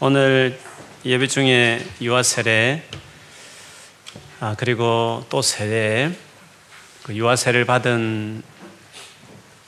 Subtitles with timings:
[0.00, 0.58] 오늘
[1.04, 2.82] 예배 중에 유아 세례
[4.40, 6.10] 아, 그리고 또 세례
[7.04, 8.42] 그 유아 세례를 받은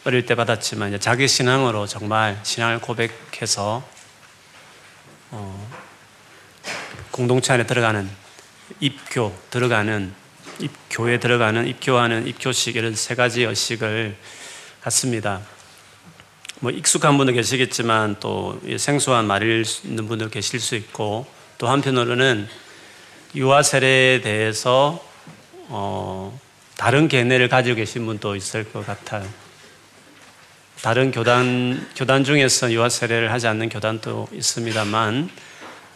[0.04, 3.88] 어릴 때 받았지만 자기 신앙으로 정말 신앙을 고백해서
[5.30, 5.70] 어,
[7.12, 8.10] 공동체 안에 들어가는
[8.80, 10.12] 입교 들어가는
[10.58, 14.16] 입교에 들어가는 입교하는 입교식 이런 세 가지 의식을
[14.80, 15.40] 갖습니다.
[16.60, 21.26] 뭐 익숙한 분도 계시겠지만 또 생소한 말일 있는 분도 계실 수 있고
[21.58, 22.48] 또 한편으로는
[23.34, 25.04] 유아 세례에 대해서
[25.68, 26.38] 어,
[26.78, 29.28] 다른 견해를 가지고 계신 분도 있을 것 같아요.
[30.80, 35.28] 다른 교단 교단 중에서 유아 세례를 하지 않는 교단도 있습니다만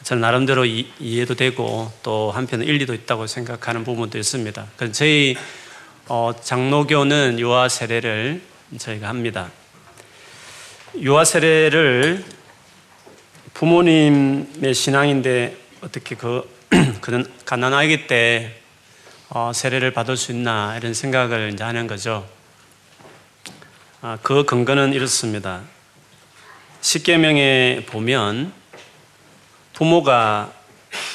[0.02, 0.86] 저는 나름대로 이,
[1.20, 4.66] 해도 되고 또 한편 일리도 있다고 생각하는 부분도 있습니다.
[4.92, 5.36] 저희
[6.06, 8.42] 어, 장로교는 유아 세례를
[8.78, 9.50] 저희가 합니다.
[10.98, 12.24] 유아 세례를
[13.54, 16.48] 부모님의 신앙인데 어떻게 그
[17.00, 18.56] 그는 가난하기 때
[19.28, 22.26] 어, 세례를 받을 수 있나 이런 생각을 이제 하는 거죠.
[24.02, 25.62] 아, 그 근거는 이렇습니다.
[26.80, 28.52] 십계명에 보면
[29.74, 30.52] 부모가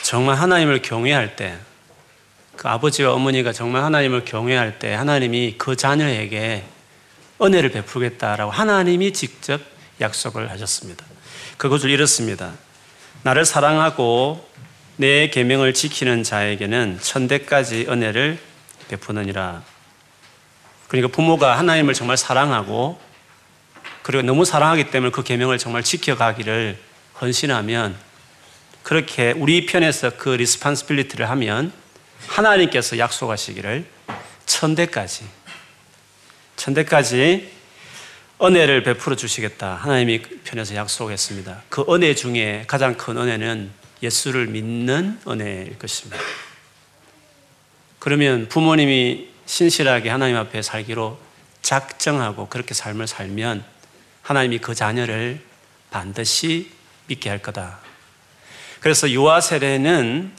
[0.04, 1.58] 정말 하나님을 경외할 때,
[2.56, 6.64] 그 아버지와 어머니가 정말 하나님을 경외할 때 하나님이 그 자녀에게
[7.42, 9.62] 은혜를 베푸겠다라고 하나님이 직접
[10.02, 11.06] 약속을 하셨습니다.
[11.58, 12.54] 그것을 이렇습니다.
[13.24, 14.48] 나를 사랑하고
[14.98, 18.40] 내 계명을 지키는 자에게는 천대까지 은혜를
[18.88, 19.64] 베푸느니라.
[20.88, 23.00] 그러니까 부모가 하나님을 정말 사랑하고
[24.04, 26.78] 그리고 너무 사랑하기 때문에 그 계명을 정말 지켜가기를
[27.20, 27.96] 헌신하면
[28.84, 31.74] 그렇게 우리 편에서 그 responsibility를 하면
[32.28, 33.86] 하나님께서 약속하시기를
[34.46, 35.26] 천대까지
[36.66, 37.52] 천대까지
[38.42, 39.76] 은혜를 베풀어 주시겠다.
[39.76, 41.62] 하나님이 편에서 약속했습니다.
[41.70, 43.70] 그 은혜 중에 가장 큰 은혜는
[44.02, 46.18] 예수를 믿는 은혜일 것입니다.
[48.00, 51.20] 그러면 부모님이 신실하게 하나님 앞에 살기로
[51.62, 53.64] 작정하고 그렇게 삶을 살면
[54.24, 55.42] 하나님이 그 자녀를
[55.92, 56.72] 반드시
[57.06, 57.78] 믿게 할 거다.
[58.80, 60.32] 그래서 유아 세례는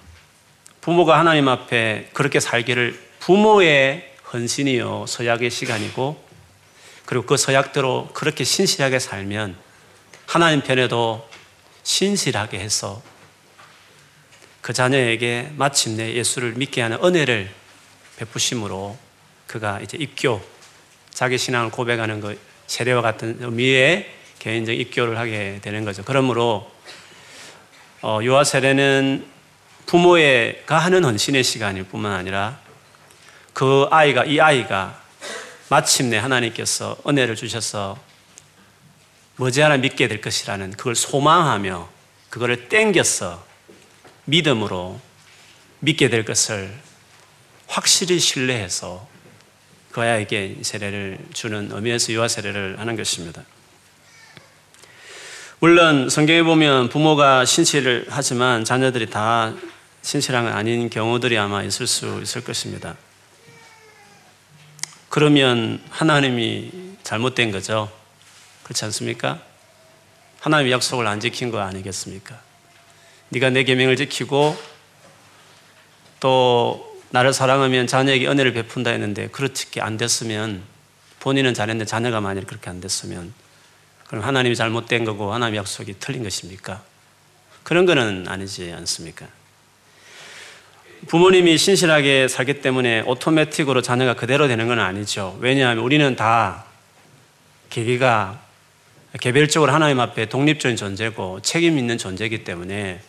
[0.80, 6.25] 부모가 하나님 앞에 그렇게 살기를 부모의 헌신이요 서약의 시간이고
[7.06, 9.56] 그리고 그 서약대로 그렇게 신실하게 살면
[10.26, 11.26] 하나님 편에도
[11.84, 13.00] 신실하게 해서
[14.60, 17.48] 그 자녀에게 마침내 예수를 믿게 하는 은혜를
[18.16, 18.98] 베푸심으로
[19.46, 20.42] 그가 이제 입교,
[21.10, 26.02] 자기 신앙을 고백하는 그 세례와 같은 의미의 개인적 입교를 하게 되는 거죠.
[26.04, 26.70] 그러므로
[28.02, 29.26] 어, 유아 세례는
[29.86, 32.58] 부모가 하는 헌신의 시간일 뿐만 아니라
[33.52, 35.00] 그 아이가 이 아이가
[35.68, 37.98] 마침내 하나님께서 은혜를 주셔서
[39.36, 41.88] 머지않아 믿게 될 것이라는 그걸 소망하며
[42.30, 43.44] 그거를 땡겨서
[44.24, 45.00] 믿음으로
[45.80, 46.72] 믿게 될 것을
[47.66, 49.06] 확실히 신뢰해서
[49.90, 53.42] 그 아이에게 세례를 주는 의미에서 유아 세례를 하는 것입니다.
[55.58, 59.54] 물론 성경에 보면 부모가 신실을 하지만 자녀들이 다
[60.02, 62.96] 신실한 건 아닌 경우들이 아마 있을 수 있을 것입니다.
[65.08, 67.90] 그러면 하나님이 잘못된 거죠.
[68.64, 69.40] 그렇지 않습니까?
[70.40, 72.38] 하나님의 약속을 안 지킨 거 아니겠습니까?
[73.30, 74.56] 네가 내 계명을 지키고
[76.20, 80.62] 또 나를 사랑하면 자녀에게 은혜를 베푼다 했는데 그렇게 안 됐으면
[81.20, 83.32] 본인은 잘했는데 자녀가 만약 그렇게 안 됐으면
[84.06, 86.82] 그럼 하나님이 잘못된 거고 하나님의 약속이 틀린 것입니까?
[87.62, 89.26] 그런 거는 아니지 않습니까?
[91.08, 95.36] 부모님이 신실하게 살기 때문에 오토매틱으로 자녀가 그대로 되는 건 아니죠.
[95.40, 96.64] 왜냐하면 우리는 다
[97.70, 98.40] 계기가
[99.20, 103.00] 개별적으로 하나님 앞에 독립적인 존재고 책임 있는 존재이기 때문에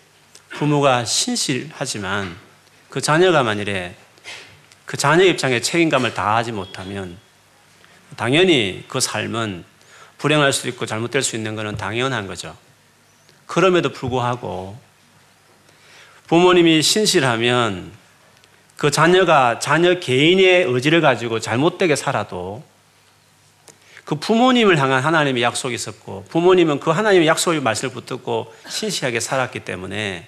[0.49, 2.35] 부모가 신실하지만
[2.89, 3.95] 그 자녀가 만일에
[4.85, 7.17] 그 자녀 입장에 책임감을 다하지 못하면
[8.15, 9.65] 당연히 그 삶은
[10.17, 12.55] 불행할 수 있고 잘못될 수 있는 것은 당연한 거죠.
[13.45, 14.77] 그럼에도 불구하고
[16.27, 17.91] 부모님이 신실하면
[18.75, 22.63] 그 자녀가 자녀 개인의 의지를 가지고 잘못되게 살아도
[24.05, 30.27] 그 부모님을 향한 하나님의 약속이 있었고 부모님은 그 하나님의 약속의 말씀을 붙들고 신실하게 살았기 때문에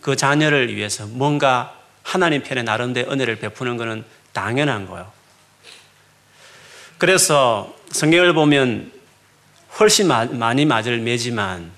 [0.00, 5.10] 그 자녀를 위해서 뭔가 하나님 편에 나름대로 은혜를 베푸는 것은 당연한 거예요.
[6.98, 8.92] 그래서 성경을 보면
[9.80, 11.75] 훨씬 많이 맞을 매지만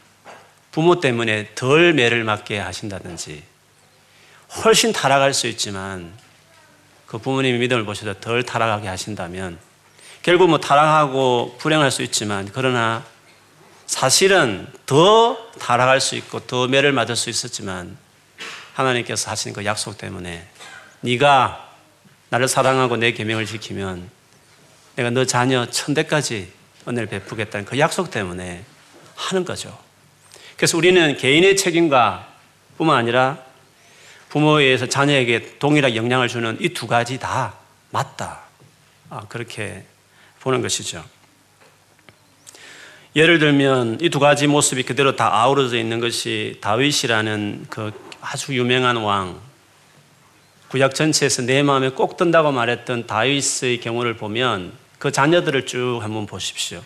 [0.71, 3.43] 부모 때문에 덜 매를 맞게 하신다든지
[4.65, 6.13] 훨씬 타락할 수 있지만
[7.07, 9.59] 그 부모님의 믿음을 보셔서 덜 타락하게 하신다면
[10.23, 13.05] 결국 뭐 타락하고 불행할 수 있지만 그러나
[13.87, 17.97] 사실은 더 타락할 수 있고 더 매를 맞을 수 있었지만
[18.75, 20.47] 하나님께서 하신 그 약속 때문에
[21.01, 21.67] 네가
[22.29, 24.11] 나를 사랑하고 내 계명을 지키면
[24.97, 26.53] 내가 너 자녀 천대까지
[26.87, 28.65] 은혜를 베푸겠다는 그 약속 때문에
[29.15, 29.88] 하는 거죠.
[30.59, 32.27] 그래서 우리는 개인의 책임과
[32.77, 33.39] 뿐만 아니라
[34.29, 37.55] 부모에 의해서 자녀에게 동일하게 영향을 주는 이 두 가지 다
[37.91, 38.41] 맞다.
[39.09, 39.85] 아, 그렇게
[40.41, 41.03] 보는 것이죠.
[43.17, 48.97] 예를 들면 이 두 가지 모습이 그대로 다 아우러져 있는 것이 다윗이라는 그 아주 유명한
[48.97, 49.41] 왕,
[50.69, 56.83] 구약 전체에서 내 마음에 꼭 든다고 말했던 다윗의 경우를 보면 그 자녀들을 쭉 한번 보십시오.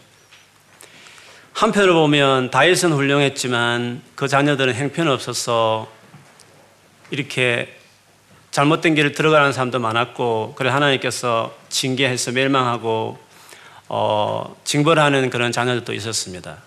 [1.55, 5.89] 한편으로 보면 다윗은 훌륭했지만 그 자녀들은 행편없어서
[7.11, 7.77] 이렇게
[8.51, 13.19] 잘못된 길을 들어가는 사람도 많았고 그래 하나님께서 징계해서 멸망하고
[13.89, 16.59] 어, 징벌하는 그런 자녀들도 있었습니다.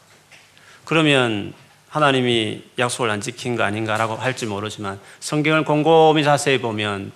[0.86, 1.54] 그러면
[1.90, 7.12] 하나님이 약속을 안 지킨 거 아닌가라고 할지 모르지만 성경을 곰곰이 자세히 보면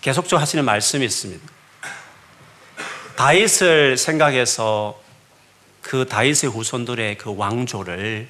[0.00, 1.44] 계속적으로 하시는 말씀이 있습니다.
[3.16, 5.00] 다윗을 생각해서
[5.82, 8.28] 그 다윗의 후손들의 그 왕조를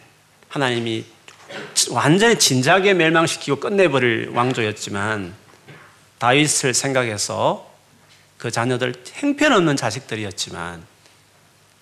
[0.48, 1.04] 하나님이
[1.90, 5.34] 완전히 진작에 멸망시키고 끝내버릴 왕조였지만
[6.18, 7.70] 다윗을 생각해서
[8.38, 10.84] 그 자녀들 행편없는 자식들이었지만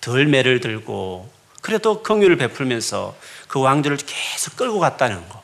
[0.01, 1.31] 덜 매를 들고
[1.61, 3.15] 그래도 긍휼을 베풀면서
[3.47, 5.43] 그 왕조를 계속 끌고 갔다는 거.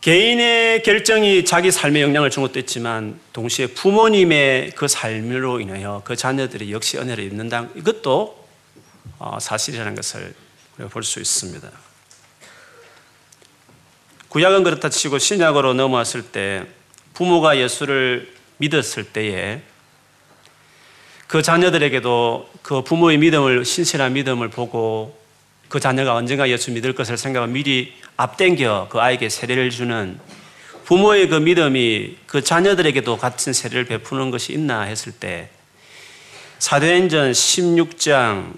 [0.00, 6.72] 개인의 결정이 자기 삶에 영향을 준 것도 있지만 동시에 부모님의 그 삶으로 인하여 그 자녀들이
[6.72, 7.68] 역시 은혜를 입는다.
[7.74, 8.48] 이것도
[9.18, 10.34] 어, 사실이라는 것을
[10.90, 11.70] 볼 수 있습니다.
[14.28, 16.64] 구약은 그렇다 치고 신약으로 넘어왔을 때
[17.12, 19.60] 부모가 예수를 믿었을 때에
[21.26, 25.19] 그 자녀들에게도 그 부모의 믿음을 신실한 믿음을 보고
[25.70, 30.18] 그 자녀가 언젠가 예수 믿을 것을 생각하고 미리 앞당겨 그 아이에게 세례를 주는
[30.84, 35.48] 부모의 그 믿음이 그 자녀들에게도 같은 세례를 베푸는 것이 있나 했을 때
[36.58, 38.54] 사도행전 16장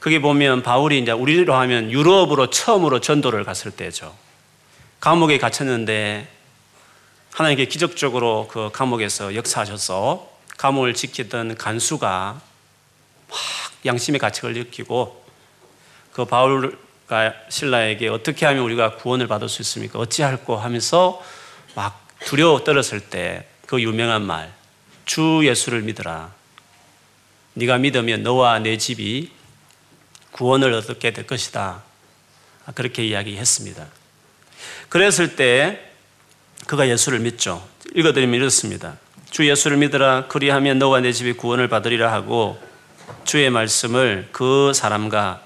[0.00, 4.16] 거기 보면 바울이 이제 우리로 하면 유럽으로 처음으로 전도를 갔을 때죠.
[4.98, 6.26] 감옥에 갇혔는데
[7.34, 12.40] 하나님께 기적적으로 그 감옥에서 역사하셔서 감옥을 지키던 간수가
[13.28, 13.38] 막
[13.84, 15.21] 양심의 가책을 느끼고
[16.12, 19.98] 그 바울과 신라에게 어떻게 하면 우리가 구원을 받을 수 있습니까?
[19.98, 21.22] 어찌할꼬 하면서
[21.74, 24.52] 막 두려워 떨었을 때 그 유명한 말,
[25.06, 26.30] 주 예수를 믿어라.
[27.54, 29.30] 네가 믿으면 너와 내 집이
[30.30, 31.82] 구원을 얻게 될 것이다.
[32.74, 33.86] 그렇게 이야기했습니다.
[34.90, 35.90] 그랬을 때
[36.66, 37.66] 그가 예수를 믿죠.
[37.94, 38.98] 읽어드리면 이렇습니다.
[39.30, 42.60] 주 예수를 믿으라 그리하면 너와 내 집이 구원을 받으리라 하고
[43.24, 45.40] 주의 말씀을 그 사람과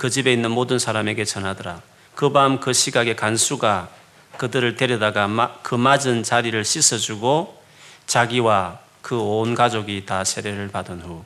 [0.00, 1.82] 그 집에 있는 모든 사람에게 전하더라.
[2.14, 3.90] 그 밤 그 시각에 간수가
[4.38, 7.62] 그들을 데려다가 그 맞은 자리를 씻어주고
[8.06, 11.22] 자기와 그 온 가족이 다 세례를 받은 후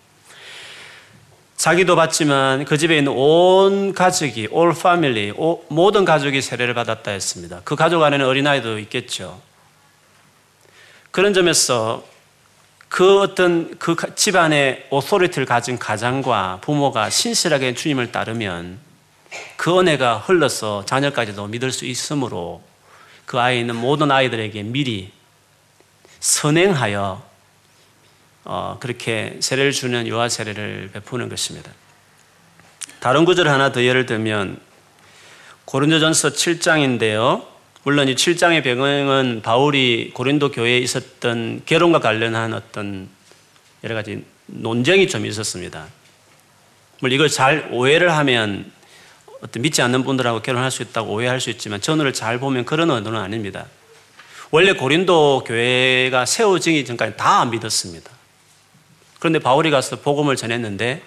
[1.57, 5.33] 자기도 받지만 그 집에 있는 온 가족이 all family
[5.69, 7.61] 모든 가족이 세례를 받았다 했습니다.
[7.63, 9.41] 그 가족 안에는 어린아이도 있겠죠.
[11.13, 12.03] 그런 점에서
[12.95, 18.79] 그 어떤 그 집안의 오소리티를 가진 가장과 부모가 신실하게 주님을 따르면
[19.57, 22.63] 그 은혜가 흘러서 자녀까지도 믿을 수 있으므로
[23.27, 25.11] 그 아이에 있는 모든 아이들에게 미리
[26.21, 27.21] 선행하여
[28.45, 31.73] 어, 그렇게 세례를 주는 유아 세례를 베푸는 것입니다.
[33.01, 34.61] 다른 구절 하나 더 예를 들면
[35.65, 37.45] 고린도전서 7장인데요.
[37.85, 43.11] 물론 이 7장의 배경은 바울이 고린도 교회에 있었던 결혼과 관련한 어떤
[43.85, 45.87] 여러 가지 논쟁이 좀 있었습니다.
[47.01, 48.73] 물론 이걸 잘 오해를 하면
[49.43, 53.21] 어떤 믿지 않는 분들하고 결혼할 수 있다고 오해할 수 있지만 전후를 잘 보면 그런 의도는
[53.21, 53.67] 아닙니다.
[54.51, 58.11] 원래 고린도 교회가 세워지기 전까지 다 믿었습니다.
[59.19, 61.03] 그런데 바울이 가서 복음을 전했는데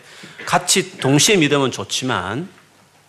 [0.45, 2.47] 같이 동시에 믿으면 좋지만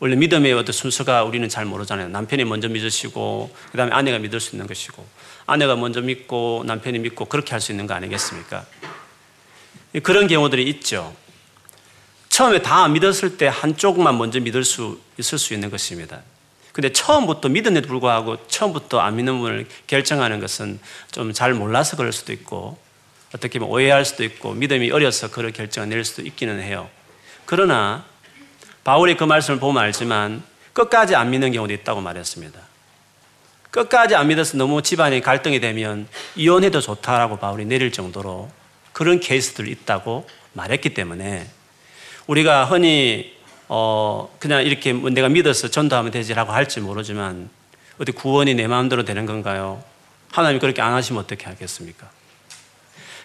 [0.01, 2.09] 원래 믿음의 어떤 순서가 우리는 잘 모르잖아요.
[2.09, 5.05] 남편이 먼저 믿으시고, 그 다음에 아내가 믿을 수 있는 것이고,
[5.47, 8.65] 아내가 먼저 믿고, 남편이 믿고, 그렇게 할 수 있는 거 아니겠습니까?
[10.03, 11.15] 그런 경우들이 있죠.
[12.29, 16.23] 처음에 다 믿었을 때 한쪽만 먼저 믿을 수 있을 수 있는 것입니다.
[16.73, 20.79] 근데 처음부터 믿음에도 불구하고 처음부터 안 믿는 분을 결정하는 것은
[21.11, 22.79] 좀 잘 몰라서 그럴 수도 있고,
[23.35, 26.89] 어떻게 보면 오해할 수도 있고, 믿음이 어려서 그런 결정을 낼 수도 있기는 해요.
[27.47, 28.05] 그러나
[28.85, 30.43] 바울이 그 말씀을 보면 알지만
[30.73, 32.59] 끝까지 안 믿는 경우도 있다고 말했습니다.
[33.71, 38.51] 끝까지 안 믿어서 너무 집안이 갈등이 되면 이혼해도 좋다라고 바울이 내릴 정도로
[38.93, 41.47] 그런 케이스들이 있다고 말했기 때문에
[42.27, 43.37] 우리가 흔히
[43.69, 47.51] 어 그냥 이렇게 뭐 내가 믿어서 전도하면 되지라고 할지 모르지만
[48.01, 49.83] 어디 구원이 내 마음대로 되는 건가요?
[50.33, 52.09] 하나님 그렇게 안 하시면 어떻게 하겠습니까?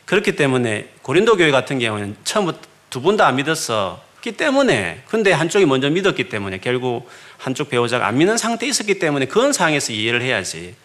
[0.05, 5.31] 그렇기 때문에 고린도 교회 같은 경우는 처음부터 두 분 다 안 믿 었었기 때문에 근데
[5.31, 10.21] 한쪽이 먼저 믿었기 때문에 결국 한쪽 배우자가 안 믿는 상태에 있었기 때문에 그런 상황에서 이해를
[10.21, 10.75] 해야지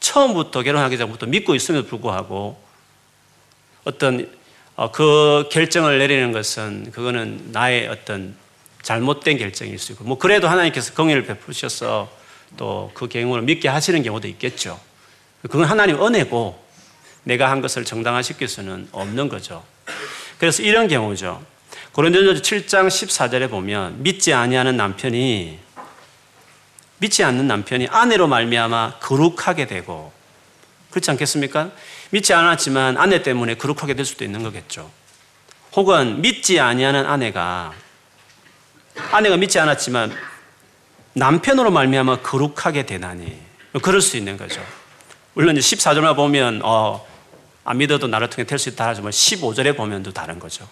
[0.00, 2.58] 처음부터 결혼하기 전부터 믿고 있음에도 불구하고
[3.84, 4.28] 어떤
[4.74, 8.34] 어, 그 결정을 내리는 것은 그거는 나의 어떤
[8.82, 12.10] 잘못된 결정일 수 있고 뭐 그래도 하나님께서 공의를 베푸셔서
[12.56, 14.80] 또 그 경우를 믿게 하시는 경우도 있겠죠.
[15.42, 16.64] 그건 하나님 은혜고
[17.24, 19.64] 내가 한 것을 정당화시킬 수는 없는 거죠.
[20.38, 21.44] 그래서 이런 경우죠.
[21.96, 25.58] 고린도전서 7장 14절에 보면 믿지 아니하는 남편이
[26.98, 30.12] 믿지 않는 남편이 아내로 말미암아 거룩하게 되고
[30.90, 31.70] 그렇지 않겠습니까?
[32.10, 34.90] 믿지 않았지만 아내 때문에 거룩하게 될 수도 있는 거겠죠.
[35.72, 37.72] 혹은 믿지 아니하는 아내가
[39.10, 40.14] 아내가 믿지 않았지만
[41.14, 43.38] 남편으로 말미암아 거룩하게 되나니
[43.80, 44.62] 그럴 수 있는 거죠.
[45.32, 47.06] 물론 14절만 보면 어,
[47.64, 50.68] 안 믿어도 나를 통해 될 수 있다 하지만 15절에 보면 또 다른 거죠.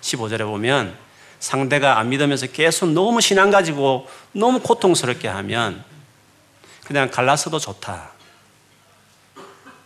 [0.00, 0.96] 15절에 보면
[1.40, 5.84] 상대가 안 믿으면서 계속 너무 신앙 가지고 너무 고통스럽게 하면
[6.84, 8.10] 그냥 갈라서도 좋다.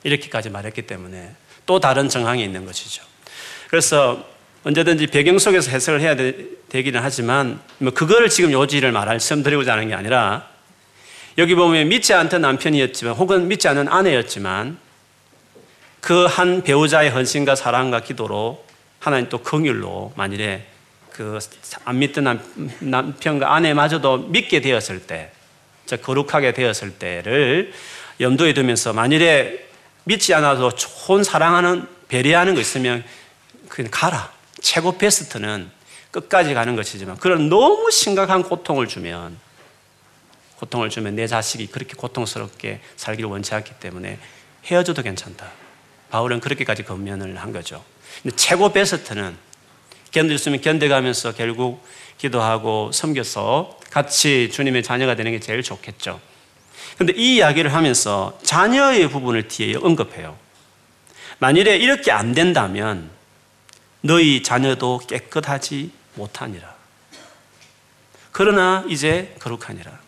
[0.04, 1.34] 이렇게까지 말했기 때문에
[1.66, 3.04] 또 다른 정황이 있는 것이죠.
[3.68, 4.24] 그래서
[4.64, 9.94] 언제든지 배경 속에서 해석을 해야 되, 기는 하지만 뭐 그거를 지금 요지를 말씀드리고자 하는 게
[9.94, 10.48] 아니라
[11.38, 14.78] 여기 보면 믿지 않던 남편이었지만 혹은 믿지 않는 아내였지만
[16.02, 18.64] 그 한 배우자의 헌신과 사랑과 기도로
[19.02, 20.66] 하나님 또 긍휼로 만일에
[21.10, 21.38] 그
[21.84, 22.40] 안 믿던
[22.80, 25.30] 남편과 아내마저도 믿게 되었을 때,
[25.84, 27.72] 저 거룩하게 되었을 때를
[28.20, 29.68] 염두에 두면서 만일에
[30.04, 33.04] 믿지 않아도 좋은 사랑하는 배려하는 거 있으면
[33.68, 34.32] 그냥 가라.
[34.60, 35.70] 최고 베스트는
[36.12, 39.36] 끝까지 가는 것이지만 그런 너무 심각한 고통을 주면
[40.56, 44.18] 고통을 주면 내 자식이 그렇게 고통스럽게 살기를 원치 않기 때문에
[44.66, 45.50] 헤어져도 괜찮다.
[46.10, 47.82] 바울은 그렇게까지 건면을 한 거죠.
[48.22, 49.36] 근데 최고 베스트는
[50.10, 51.84] 견딜 수 있으면 견뎌가면서 결국
[52.18, 56.20] 기도하고 섬겨서 같이 주님의 자녀가 되는 게 제일 좋겠죠.
[56.98, 60.36] 근데 이 이야기를 하면서 자녀의 부분을 뒤에 언급해요.
[61.38, 63.10] 만일에 이렇게 안 된다면
[64.02, 66.74] 너희 자녀도 깨끗하지 못하니라.
[68.30, 70.01] 그러나 이제 거룩하니라.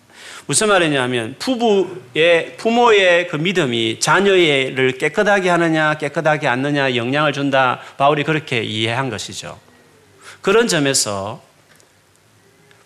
[0.47, 7.81] 무슨 말이냐면 부부의 부모의 그 믿음이 자녀를 깨끗하게 하느냐 깨끗하게 않느냐 영향을 준다.
[7.97, 9.59] 바울이 그렇게 이해한 것이죠.
[10.43, 11.43] 그런 점에서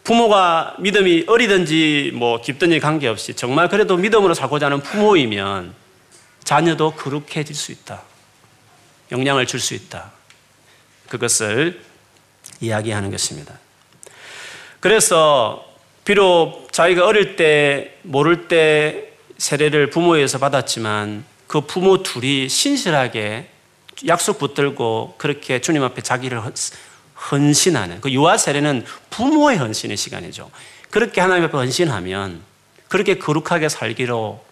[0.05, 5.75] 부모가 믿음이 어리든지 뭐 깊든지 관계없이 정말 그래도 믿음으로 살고자 하는 부모이면
[6.45, 8.03] 자녀도 거룩해질 수 있다.
[9.11, 10.13] 영향을 줄 수 있다.
[11.09, 11.83] 그것을
[12.61, 13.59] 이야기하는 것입니다.
[14.81, 15.68] 그래서
[16.09, 23.47] 비록 자기가 어릴 때 모를 때 세례를 부모에서 받았지만 그 부모 둘이 신실하게
[24.07, 26.41] 약속 붙들고 그렇게 주님 앞에 자기를
[27.31, 30.51] 헌신하는 그 유아 세례는 부모의 헌신의 시간이죠.
[30.89, 32.41] 그렇게 하나님 앞에 헌신하면
[32.89, 34.43] 그렇게 거룩하게 살기로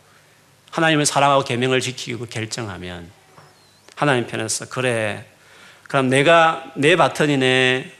[0.73, 3.11] 하나님을 사랑하고 계명을 지키고 결정하면
[3.95, 5.25] 하나님 편에서 그래.
[5.85, 7.93] 그럼 내가 내 바턴이네.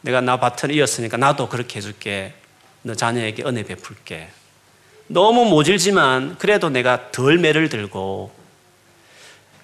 [0.00, 2.34] 내가 나 바턴 이었으니까 나도 그렇게 해줄게
[2.86, 4.28] 너 자녀에게 은혜 베풀게
[5.06, 8.30] 너무 모질지만 그래도 내가 덜 매를 들고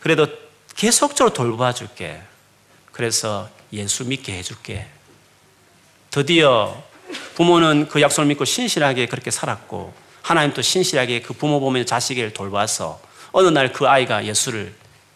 [0.01, 0.27] 그래도
[0.75, 2.21] 계속적으로 돌봐 줄게
[2.93, 4.87] 그래서 예수 믿게 해줄게.
[6.11, 6.83] 드디어
[7.35, 13.01] 부모는 그 약속을 믿고 신실하게 그렇게 살았고 하나님도 신실하게 그 부모 보면 자식을 돌봐서
[13.33, 14.75] 어느 날 그 아이가 예수를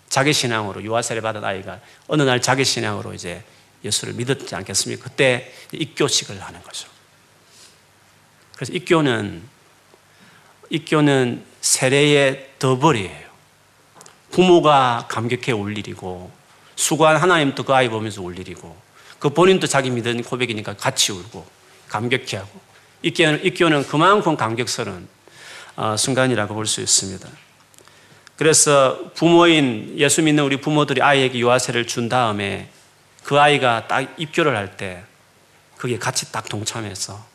[0.08, 3.42] 자기 신앙으로 유아세례 받은 아이가 어느 날 자기 신앙으로 이제
[3.82, 5.04] 예수를 믿었지 않겠습니까?
[5.04, 6.93] 그때 입교식을 하는 거죠.
[8.56, 9.42] 그래서 입교는
[10.70, 13.24] 입교는 세례의 더블이에요.
[14.30, 16.30] 부모가 감격해 올 일이고
[16.76, 18.76] 수고한 하나님도 그 아이 보면서 울 일이고
[19.18, 21.46] 그 본인도 자기 믿은 고백이니까 같이 울고
[21.88, 22.60] 감격해 하고
[23.02, 25.08] 입교는, 입교는 그만큼 감격스러운
[25.76, 27.28] 어, 순간이라고 볼 수 있습니다.
[28.36, 32.68] 그래서 부모인 예수 믿는 우리 부모들이 아이에게 유아세를 준 다음에
[33.22, 35.04] 그 아이가 딱 입교를 할 때
[35.76, 37.33] 그게 같이 딱 동참해서 어,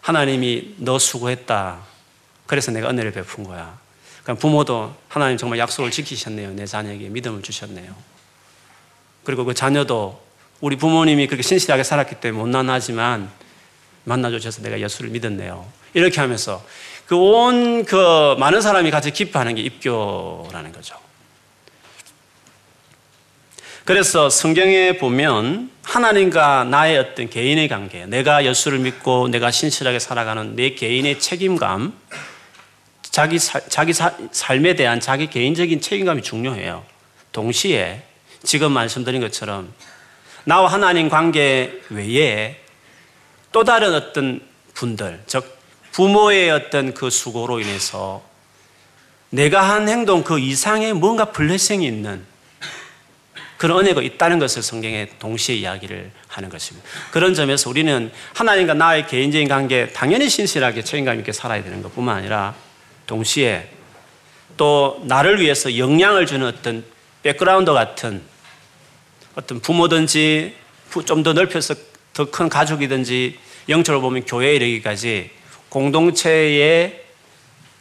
[0.00, 1.78] 하나님이 너 수고했다.
[2.46, 3.78] 그래서 내가 은혜를 베푼 거야.
[4.22, 6.52] 그러니까 부모도 하나님 정말 약속을 지키셨네요.
[6.52, 7.94] 내 자녀에게 믿음을 주셨네요.
[9.24, 10.20] 그리고 그 자녀도
[10.60, 13.30] 우리 부모님이 그렇게 신실하게 살았기 때문에 못난하지만
[14.04, 15.66] 만나주셔서 내가 예수를 믿었네요.
[15.94, 16.64] 이렇게 하면서
[17.06, 20.96] 그 온그 그 많은 사람이 같이 기뻐하는 게 입교라는 거죠.
[23.84, 30.74] 그래서 성경에 보면 하나님과 나의 어떤 개인의 관계, 내가 예수를 믿고 내가 신실하게 살아가는 내
[30.74, 31.92] 개인의 책임감,
[33.02, 36.84] 자기, 사, 자기 사, 삶에 대한 자기 개인적인 책임감이 중요해요.
[37.32, 38.02] 동시에
[38.44, 39.72] 지금 말씀드린 것처럼
[40.44, 42.60] 나와 하나님 관계 외에
[43.50, 44.40] 또 다른 어떤
[44.74, 45.58] 분들, 즉
[45.92, 48.22] 부모의 어떤 그 수고로 인해서
[49.30, 52.29] 내가 한 행동 그 이상의 뭔가 블레싱이 있는
[53.60, 56.88] 그런 은혜가 있다는 것을 성경에 동시에 이야기를 하는 것입니다.
[57.10, 62.54] 그런 점에서 우리는 하나님과 나의 개인적인 관계 당연히 신실하게 책임감 있게 살아야 되는 것뿐만 아니라
[63.06, 63.68] 동시에
[64.56, 66.82] 또 나를 위해서 영향을 주는 어떤
[67.22, 68.22] background 같은
[69.34, 70.54] 어떤 부모든지
[71.04, 71.74] 좀 더 넓혀서
[72.14, 73.38] 더 큰 가족이든지
[73.68, 75.30] 영적으로 보면 교회에 이르기까지
[75.68, 77.02] 공동체의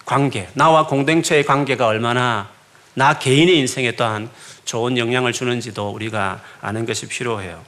[0.05, 2.49] 관계, 나와 공동체의 관계가 얼마나
[2.95, 4.29] 나 개인의 인생에 또한
[4.69, 7.65] 좋은 영향을 주는지도 우리가 아는 것이 필요해요.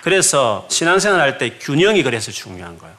[0.00, 2.94] 그래서 신앙생활 할 때 균형이 그래서 중요한 거예요.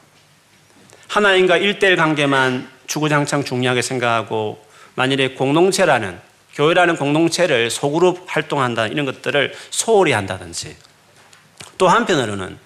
[1.08, 6.20] 하나님과 일대일 관계만 주구장창 중요하게 생각하고 만일에 공동체라는
[6.54, 10.76] 교회라는 공동체를 소그룹 활동한다 이런 것들을 소홀히 한다든지
[11.76, 12.56] 또 한편으로는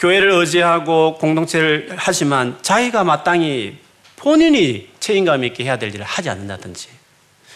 [0.00, 3.78] 교회를 의지하고 공동체를 하지만 자기가 마땅히
[4.16, 6.88] 본인이 책임감 있게 해야 될 일을 하지 않는다든지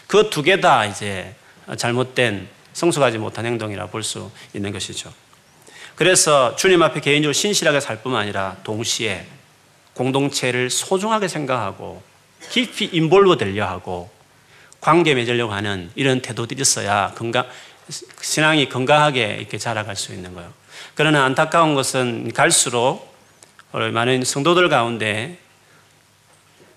[0.07, 1.35] 그 두 개 다 이제
[1.77, 5.11] 잘못된 성숙하지 못한 행동이라 볼 수 있는 것이죠.
[5.95, 9.25] 그래서 주님 앞에 개인적으로 신실하게 살 뿐만 아니라 동시에
[9.93, 12.03] 공동체를 소중하게 생각하고
[12.49, 14.09] 깊이 인볼브 되려 하고
[14.81, 17.47] 관계 맺으려고 하는 이런 태도들이 있어야 건강,
[18.21, 20.51] 신앙이 건강하게 이렇게 자라갈 수 있는 거예요.
[20.95, 23.13] 그러나 안타까운 것은 갈수록
[23.71, 25.39] 많은 성도들 가운데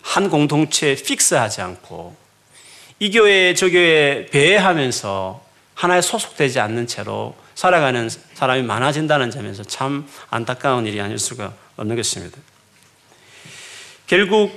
[0.01, 2.17] 한 공동체에 픽스하지 않고
[3.01, 10.87] 이 교회 저 교회 배회하면서 하나에 소속되지 않는 채로 살아가는 사람이 많아진다는 점에서 참 안타까운
[10.87, 12.39] 일이 아닐 수가 없는 것입니다.
[14.07, 14.53] 결국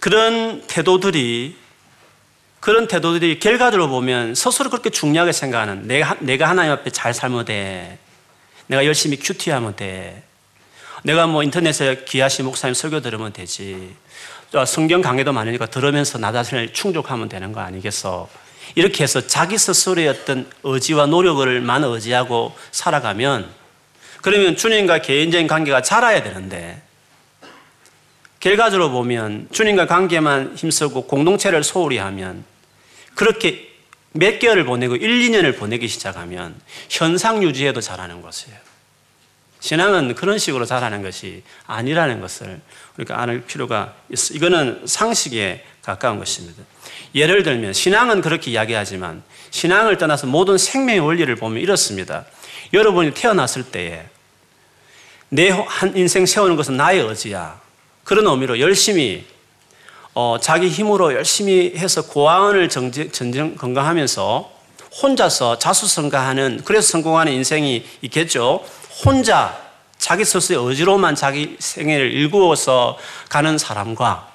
[0.00, 1.56] 그런 태도들이
[2.58, 7.98] 그런 태도들이 결과적으로 보면 스스로 그렇게 중요하게 생각하는 내가, 내가 하나님 앞에 잘 살면 돼.
[8.68, 10.22] 내가 열심히 큐티하면 돼.
[11.02, 13.94] 내가 뭐 인터넷에 귀하신 목사님 설교 들으면 되지.
[14.66, 18.28] 성경 강의도 많으니까 들으면서 나 자신을 충족하면 되는 거 아니겠어.
[18.74, 23.48] 이렇게 해서 자기 스스로의 어떤 의지와 노력을만 의지하고 살아가면
[24.22, 26.80] 그러면 주님과 개인적인 관계가 자라야 되는데
[28.40, 32.44] 결과적으로 보면 주님과 관계만 힘쓰고 공동체를 소홀히 하면
[33.14, 33.68] 그렇게
[34.12, 36.54] 몇 개월을 보내고 1, 2년을 보내기 시작하면
[36.88, 38.71] 현상 유지에도 잘하는 것이에요.
[39.62, 42.60] 신앙은 그런 식으로 잘하는 것이 아니라는 것을
[42.98, 44.34] 우리가 알 필요가 있어.
[44.34, 46.64] 이거는 상식에 가까운 것입니다.
[47.14, 52.24] 예를 들면 신앙은 그렇게 이야기하지만 신앙을 떠나서 모든 생명의 원리를 보면 이렇습니다.
[52.72, 54.04] 여러분이 태어났을 때에
[55.28, 57.60] 내 한 인생 세우는 것은 나의 의지야.
[58.02, 59.24] 그런 의미로 열심히
[60.12, 64.52] 어, 자기 힘으로 열심히 해서 고아원을 전쟁 건강하면서
[65.00, 68.64] 혼자서 자수성가하는 그래서 성공하는 인생이 있겠죠.
[69.04, 69.60] 혼자
[69.98, 74.30] 자기 스스로의 의지로만 자기 생애를 일구어서 가는 사람과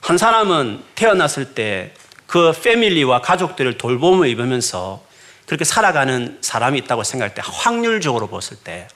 [0.00, 1.92] 한 사람은 태어났을 때
[2.28, 5.02] 그 패밀리와 가족들을 돌봄을 입으면서
[5.46, 8.86] 그렇게 살아가는 사람이 있다고 생각할 때 확률적으로 봤을 때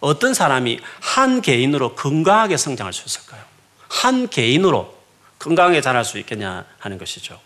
[0.00, 3.42] 어떤 사람이 한 개인으로 건강하게 성장할 수 있을까요?
[3.88, 4.96] 한 개인으로
[5.38, 7.38] 건강하게 자랄 수 있겠냐 하는 것이죠.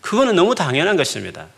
[0.00, 1.48] 그거는 너무 당연한 것입니다.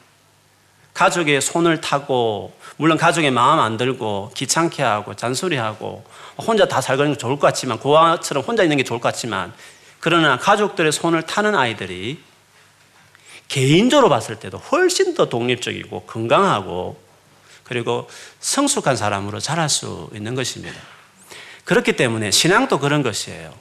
[0.97, 6.05] 가족의 손을 타고, 물론 가족의 마음 안 들고, 귀찮게 하고, 잔소리하고,
[6.39, 9.53] 혼자 다 살고 있는 게 좋을 것 같지만, 고아처럼 혼자 있는 게 좋을 것 같지만,
[10.01, 12.19] 그러나 가족들의 손을 타는 아이들이
[13.49, 17.01] 개인적으로 봤을 때도 훨씬 더 독립적이고 건강하고
[17.65, 18.09] 그리고
[18.41, 20.77] 성숙한 사람으로 자랄 수 있는 것입니다.
[21.65, 23.53] 그렇기 때문에 신앙도 그런 것이에요.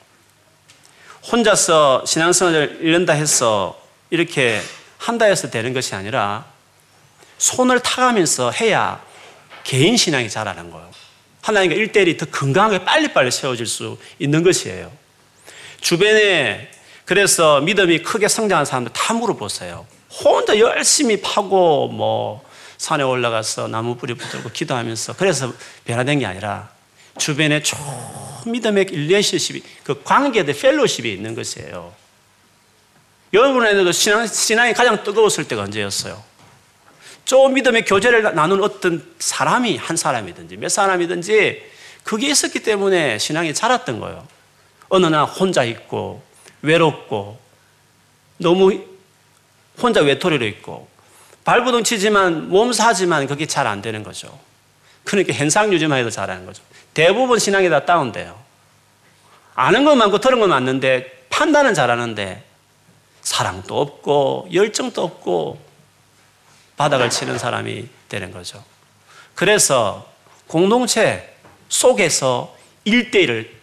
[1.32, 4.62] 혼자서 신앙성을 잃는다 해서 이렇게
[4.98, 6.55] 한다 해서 되는 것이 아니라
[7.38, 9.04] 손을 타가면서 해야
[9.64, 10.90] 개인 신앙이 자라는 거예요.
[11.42, 14.92] 하나님과 일대일이 더 건강하게 빨리빨리 세워질 수 있는 것이에요.
[15.82, 16.72] 주변에
[17.06, 19.86] 그래서 믿음이 크게 성장한 사람들 다 물어보세요.
[20.24, 22.44] 혼자 열심히 파고 뭐
[22.78, 25.54] 산에 올라가서 나무 뿌리 붙들고 기도하면서 그래서
[25.86, 26.70] 변화된 게 아니라
[27.18, 27.78] 주변에 쭉
[28.48, 31.94] 믿음의 릴레이션십이 그 관계의 펠로십이 있는 것이에요.
[33.34, 36.22] 여러분에게도 신앙, 신앙이 가장 뜨거웠을 때가 언제였어요?
[37.26, 41.72] 좀 믿음의 교제를 나눈 어떤 사람이 한 사람이든지 몇 사람이든지
[42.04, 44.28] 그게 있었기 때문에 신앙이 자랐던 거예요.
[44.90, 46.22] 어느 날 혼자 있고
[46.62, 47.40] 외롭고
[48.38, 48.80] 너무
[49.82, 50.88] 혼자 외톨이로 있고
[51.44, 54.38] 발부동 치지만 몸사지만 그게 잘 안 되는 거죠.
[55.04, 56.64] 그러니까 현상 유지만 해도 잘하는 거죠.
[56.94, 58.40] 대부분 신앙이 다 다운돼요.
[59.56, 62.44] 아는 건 많고 들은 건 맞는데 판단은 잘하는데
[63.22, 65.65] 사랑도 없고 열정도 없고
[66.78, 68.64] 바닥을 치는 사람이 되는 거죠.
[69.34, 70.10] 그래서
[70.48, 71.36] 공동체
[71.70, 73.56] 속에서 일대일을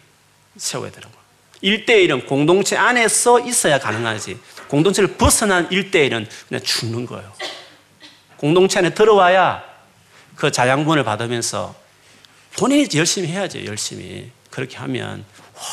[0.57, 1.23] 세워야 되는 거예요.
[1.61, 4.39] 일대일은 공동체 안에서 있어야 가능하지.
[4.67, 7.31] 공동체를 벗어난 일대일은 그냥 죽는 거예요.
[8.37, 9.63] 공동체 안에 들어와야
[10.35, 11.73] 그 자양분을 받으면서
[12.57, 13.65] 본인이 열심히 해야죠.
[13.65, 14.31] 열심히.
[14.49, 15.25] 그렇게 하면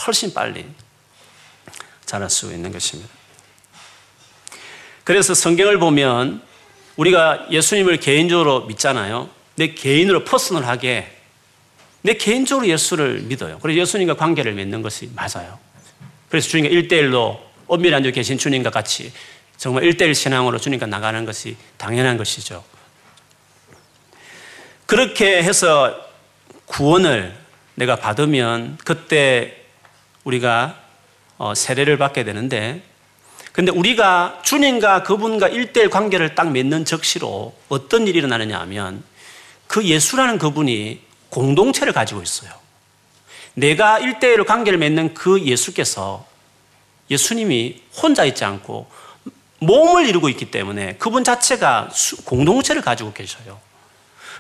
[0.07, 0.67] 훨씬 빨리
[2.07, 3.11] 자랄 수 있는 것입니다.
[5.05, 6.43] 그래서 성경을 보면
[7.01, 9.31] 우리가 예수님을 개인적으로 믿잖아요.
[9.57, 11.11] 내 개인으로 퍼스널하게
[12.03, 13.59] 내 개인적으로 예수를 믿어요.
[13.61, 15.59] 그래서 예수님과 관계를 맺는 것이 맞아요.
[16.29, 19.13] 그래서 주님과 일대일로 엄밀한 데 계신 주님과 같이
[19.57, 22.63] 정말 일대일 신앙으로 주님과 나가는 것이 당연한 것이죠.
[24.85, 25.99] 그렇게 해서
[26.67, 27.35] 구원을
[27.77, 29.57] 내가 받으면 그때
[30.25, 30.79] 우리가
[31.39, 32.83] 어, 세례를 받게 되는데
[33.61, 39.05] 근데 우리가 주님과 그분과 일대일 관계를 딱 맺는 적시로 어떤 일이 일어나느냐 하면
[39.67, 42.51] 그 예수라는 그분이 공동체를 가지고 있어요.
[43.53, 46.27] 내가 일대일 관계를 맺는 그 예수께서
[47.11, 48.91] 예수님이 혼자 있지 않고
[49.59, 51.91] 몸을 이루고 있기 때문에 그분 자체가
[52.25, 53.61] 공동체를 가지고 계셔요.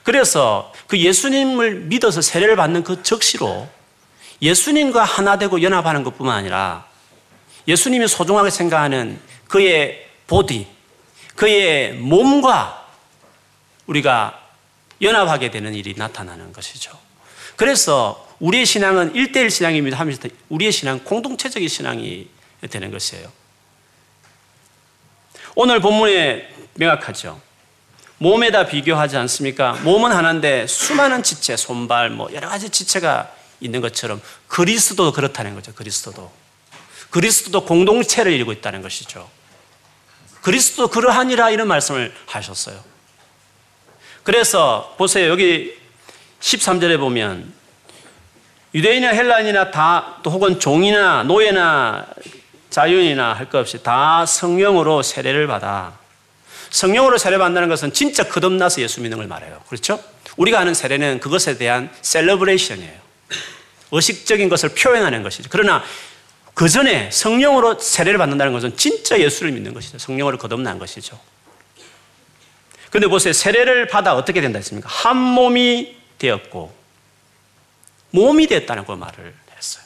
[0.03, 3.69] 그래서 그 예수님을 믿어서 세례를 받는 그 적시로
[4.41, 6.89] 예수님과 하나 되고 연합하는 것 뿐만 아니라
[7.69, 10.67] 예수님이 소중하게 생각하는 그의 보디,
[11.37, 12.89] 그의 몸과
[13.87, 14.41] 우리가
[15.03, 16.99] 연합하게 되는 일이 나타나는 것이죠.
[17.57, 22.29] 그래서 우리의 신앙은 일대일 신앙입니다 하면서 우리의 신앙 공동체적인 신앙이
[22.71, 23.31] 되는 것이에요.
[25.55, 27.41] 오늘 본문에 명확하죠.
[28.19, 29.73] 몸에다 비교하지 않습니까?
[29.83, 35.73] 몸은 하나인데 수많은 지체, 손발, 뭐 여러 가지 지체가 있는 것처럼 그리스도도 그렇다는 거죠.
[35.75, 36.31] 그리스도도.
[37.11, 39.29] 그리스도도 공동체를 이루고 있다는 것이죠.
[40.43, 42.83] 그리스도 그러하니라 이런 말씀을 하셨어요.
[44.23, 45.29] 그래서 보세요.
[45.29, 45.77] 여기
[46.41, 47.53] 13절에 보면
[48.75, 52.07] 유대인이나 헬라인이나 다 혹은 종이나 노예나
[52.71, 55.99] 자유인이나 할 것 없이 다 성령으로 세례를 받아.
[56.71, 59.61] 성령으로 세례받는다는 것은 진짜 거듭나서 예수 믿는 걸 말해요.
[59.69, 60.03] 그렇죠?
[60.37, 63.01] 우리가 아는 세례는 그것에 대한 셀러브레이션이에요.
[63.91, 65.49] 의식적인 것을 표현하는 것이죠.
[65.51, 65.83] 그러나
[66.61, 69.97] 그 전에 성령으로 세례를 받는다는 것은 진짜 예수를 믿는 것이죠.
[69.97, 71.19] 성령으로 거듭난 것이죠.
[72.91, 73.33] 근데 보세요.
[73.33, 74.87] 세례를 받아 어떻게 된다 했습니까?
[74.87, 76.71] 한 몸이 되었고,
[78.11, 79.85] 몸이 됐다는 그 말을 했어요.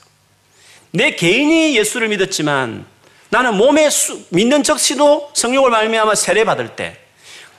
[0.90, 2.84] 내 개인이 예수를 믿었지만
[3.28, 6.98] 나는 몸에 수, 믿는 적시도 성령을 말미암아 세례 받을 때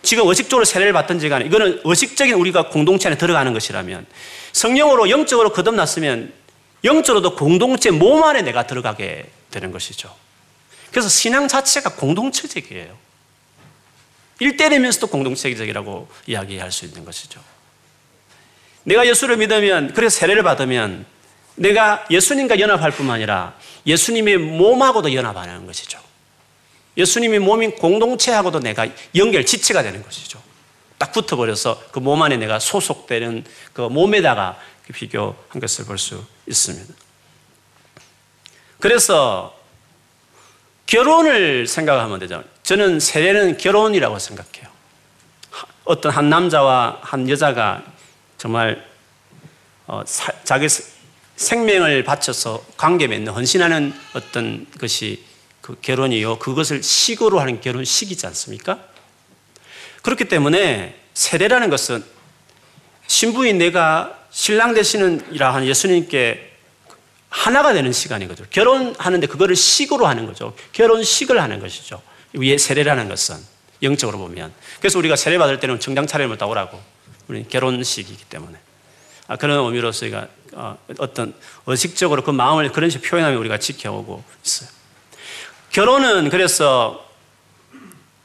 [0.03, 4.07] 지금 의식적으로 세례를 받든지 간에 이거는 의식적인 우리가 공동체 안에 들어가는 것이라면
[4.51, 6.33] 성령으로 영적으로 거듭났으면
[6.85, 10.15] 영적으로도 공동체 몸 안에 내가 들어가게 되는 것이죠.
[10.91, 12.95] 그래서 신앙 자체가 공동체적이에요.
[14.39, 17.41] 일대되면서도 공동체적이라고 이야기할 수 있는 것이죠.
[18.83, 21.05] 내가 예수를 믿으면, 그래서 세례를 받으면
[21.55, 23.55] 내가 예수님과 연합할 뿐만 아니라
[23.87, 25.99] 예수님의 몸하고도 연합하는 것이죠.
[26.97, 30.41] 예수님의 몸인 공동체하고도 내가 연결, 지체가 되는 것이죠.
[30.97, 33.43] 딱 붙어버려서 그 몸 안에 내가 소속되는
[33.73, 34.57] 그 몸에다가
[34.93, 36.93] 비교한 것을 볼 수 있습니다.
[38.79, 39.57] 그래서
[40.85, 42.43] 결혼을 생각하면 되죠.
[42.63, 44.69] 저는 세례는 결혼이라고 생각해요.
[45.85, 47.83] 어떤 한 남자와 한 여자가
[48.37, 48.85] 정말
[49.87, 50.67] 어, 사, 자기
[51.35, 55.23] 생명을 바쳐서 관계 맺는 헌신하는 어떤 것이
[55.61, 56.39] 그 결혼이요.
[56.39, 58.79] 그것을 식으로 하는 결혼식이지 않습니까?
[60.01, 62.03] 그렇기 때문에 세례라는 것은
[63.07, 66.51] 신부인 내가 신랑 되시는 이라 한 예수님께
[67.29, 68.45] 하나가 되는 시간이거든요.
[68.49, 70.53] 결혼하는데 그거를 식으로 하는 거죠.
[70.73, 72.01] 결혼식을 하는 것이죠.
[72.33, 73.37] 위에 세례라는 것은
[73.81, 74.53] 영적으로 보면.
[74.79, 76.81] 그래서 우리가 세례 받을 때는 정장 차림을 따오라고.
[77.29, 78.57] 우리 결혼식이기 때문에.
[79.27, 81.33] 아, 그런 의미로서 우리가 어, 어떤
[81.65, 84.69] 의식적으로 그 마음을 그런 식으로 표현하면 우리가 지켜오고 있어요.
[85.71, 87.09] 결혼은 그래서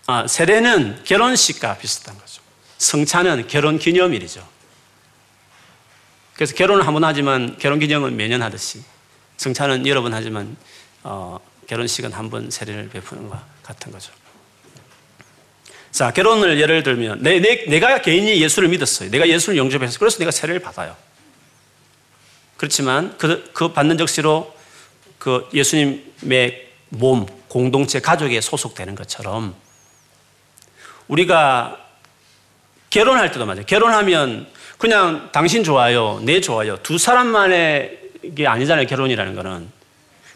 [0.09, 2.42] 아, 세례는 결혼식과 비슷한 거죠.
[2.79, 4.60] 성찬은 결혼 기념일이죠.
[6.40, 8.83] 그래서 결혼을 한 번 하지만 결혼 기념은 매년 하듯이
[9.37, 10.57] 성찬은 여러 번 하지만
[11.03, 14.11] 어, 결혼식은 한 번 세례를 베푸는 것 같은 거죠.
[15.90, 19.11] 자, 결혼을 예를 들면 내, 내, 내가 개인이 예수를 믿었어요.
[19.11, 19.98] 내가 예수를 영접했어요.
[19.98, 20.96] 그래서 내가 세례를 받아요.
[22.57, 24.57] 그렇지만 그, 그 받는 적시로
[25.18, 29.55] 그 예수님의 몸, 공동체, 가족에 소속되는 것처럼
[31.07, 31.87] 우리가
[32.88, 33.66] 결혼할 때도 맞아요.
[33.66, 34.50] 결혼하면
[34.81, 36.79] 그냥 당신 좋아요, 내 좋아요.
[36.79, 37.99] 두 사람만의
[38.35, 38.87] 게 아니잖아요.
[38.87, 39.69] 결혼이라는 거는.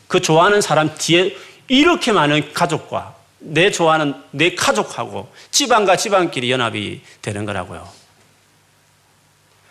[0.07, 1.35] 그 좋아하는 사람 뒤에
[1.67, 7.89] 이렇게 많은 가족과 내 좋아하는 내 가족하고 집안과 집안끼리 연합이 되는 거라고요.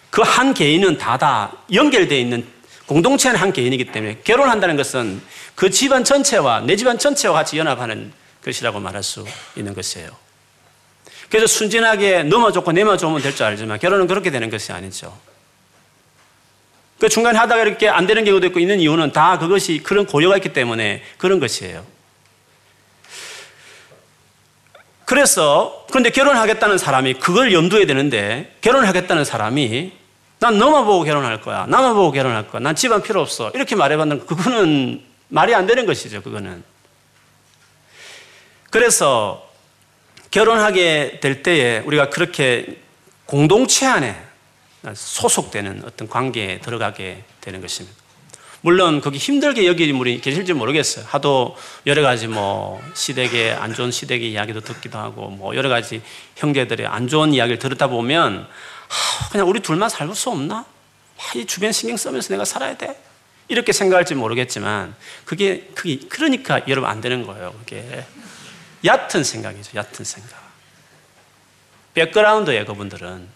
[0.10, 2.44] 그 한 개인은 다다 연결되어 있는
[2.88, 5.22] 공동체는 한 개인이기 때문에 결혼한다는 것은
[5.54, 8.12] 그 집안 전체와 내 집안 전체와 같이 연합하는
[8.44, 9.24] 것이라고 말할 수
[9.56, 10.10] 있는 것이에요.
[11.34, 15.18] 그래서 순진하게 너만 좋고 내만 좋으면 될 줄 알지만 결혼은 그렇게 되는 것이 아니죠.
[17.00, 20.54] 그 중간에 하다가 이렇게 안 되는 경우도 있고 있는 이유는 다 그것이 그런 고려가 있기
[20.54, 21.84] 때문에 그런 것이에요.
[25.06, 29.92] 그래서 그런데 결혼하겠다는 사람이 그걸 염두에 되는데 결혼하겠다는 사람이
[30.38, 31.66] 난 너만 보고 결혼할 거야.
[31.68, 32.62] 나만 보고 결혼할 거야.
[32.62, 33.50] 난 집안 필요 없어.
[33.56, 36.22] 이렇게 말해봤는 그거는 말이 안 되는 것이죠.
[36.22, 36.64] 그거는.
[38.70, 39.52] 그래서
[40.34, 42.78] 결혼하게 될 때에 우리가 그렇게
[43.28, 44.20] 공동체 안에
[44.92, 47.96] 소속되는 어떤 관계에 들어가게 되는 것입니다.
[48.62, 51.06] 물론 거기 힘들게 여기는 분이 계실지 모르겠어요.
[51.08, 56.02] 하도 여러 가지 뭐 시댁의 안 좋은 시댁의 이야기도 듣기도 하고 뭐 여러 가지
[56.38, 58.48] 형제들의 안 좋은 이야기를 들었다 보면
[59.32, 60.66] 그냥 우리 둘만 살고 수 없나?
[61.36, 63.00] 이 주변 신경 쓰면서 내가 살아야 돼?
[63.50, 67.54] 이렇게 생각할지 모르겠지만 그게 그게 그러니까 여러분 안 되는 거예요.
[67.60, 68.04] 그게
[68.86, 69.78] 얕은 생각이죠.
[69.78, 70.42] 얕은 생각.
[71.94, 72.66] 백그라운드예요.
[72.66, 73.28] 그분들은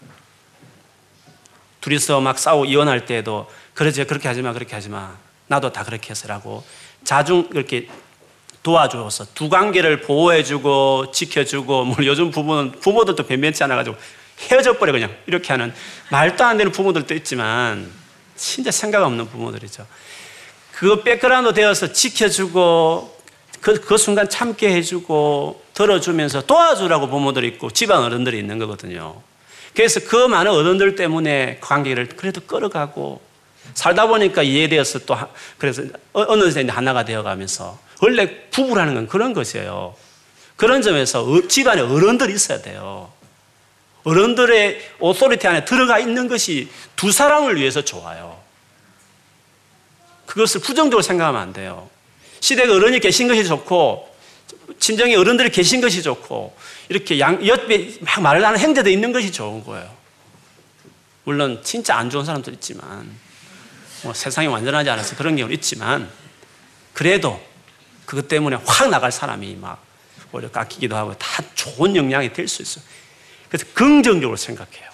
[1.80, 6.10] 둘이서 막 싸우고 이혼할 때에도 그러지 그렇게 하지 마 그렇게 하지 마 나도 다 그렇게
[6.10, 6.64] 해서라고
[7.04, 7.88] 자중 그렇게
[8.62, 13.96] 도와줘서 두 관계를 보호해주고 지켜주고 뭐 요즘 부부는 부모들도 변변치 않아가지고
[14.40, 15.72] 헤어져 버려 그냥 이렇게 하는
[16.10, 17.90] 말도 안 되는 부모들도 있지만
[18.36, 19.86] 진짜 생각 없는 부모들이죠.
[20.72, 23.17] 그 background 되어서 지켜주고
[23.60, 29.20] 그, 그 순간 참게 해주고 들어주면서 도와주라고 부모들이 있고 집안 어른들이 있는 거거든요.
[29.74, 33.20] 그래서 그 많은 어른들 때문에 관계를 그래도 끌어가고
[33.74, 35.16] 살다 보니까 이해되어서 또
[35.56, 39.94] 그래서 어, 어느새 하나가 되어가면서 원래 부부라는 건 그런 것이에요.
[40.56, 43.12] 그런 점에서 집안에 어른들이 있어야 돼요.
[44.04, 48.38] 어른들의 오소리티 안에 들어가 있는 것이 두 사람을 위해서 좋아요.
[50.26, 51.88] 그것을 부정적으로 생각하면 안 돼요.
[52.40, 54.08] 시댁 어른이 계신 것이 좋고
[54.78, 56.56] 친정에 어른들이 계신 것이 좋고
[56.88, 59.90] 이렇게 양, 옆에 막 말을 하는 행제도 있는 것이 좋은 거예요.
[61.24, 63.10] 물론 진짜 안 좋은 사람도 있지만
[64.02, 66.08] 뭐 세상이 완전하지 않아서 그런 경우 있지만
[66.94, 67.40] 그래도
[68.06, 69.82] 그것 때문에 확 나갈 사람이 막
[70.32, 72.84] 오히려 깎이기도 하고 다 좋은 영향이 될 수 있어요.
[73.48, 74.88] 그래서 긍정적으로 생각해요.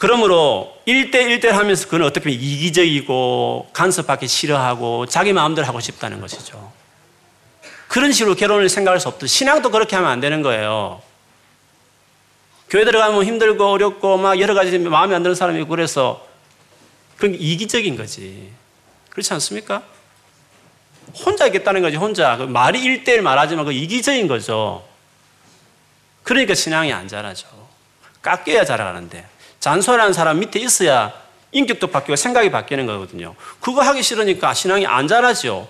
[0.00, 6.72] 그러므로 1대1대 하면서 그건 어떻게 보면 이기적이고 간섭받기 싫어하고 자기 마음대로 하고 싶다는 것이죠.
[7.86, 11.02] 그런 식으로 결혼을 생각할 수 없듯 신앙도 그렇게 하면 안 되는 거예요.
[12.70, 16.26] 교회 들어가면 힘들고 어렵고 막 여러 가지 마음에 안 드는 사람이 그래서
[17.16, 18.50] 그건 이기적인 거지.
[19.10, 19.82] 그렇지 않습니까?
[21.26, 22.38] 혼자 있겠다는 거지, 혼자.
[22.38, 24.82] 그 말이 일대일 말하지만 그 이기적인 거죠.
[26.22, 27.48] 그러니까 신앙이 안 자라죠.
[28.22, 29.39] 깎여야 자라가는데.
[29.60, 31.12] 잔소리하는 사람 밑에 있어야
[31.52, 33.34] 인격도 바뀌고 생각이 바뀌는 거거든요.
[33.60, 35.68] 그거 하기 싫으니까 신앙이 안 자라죠.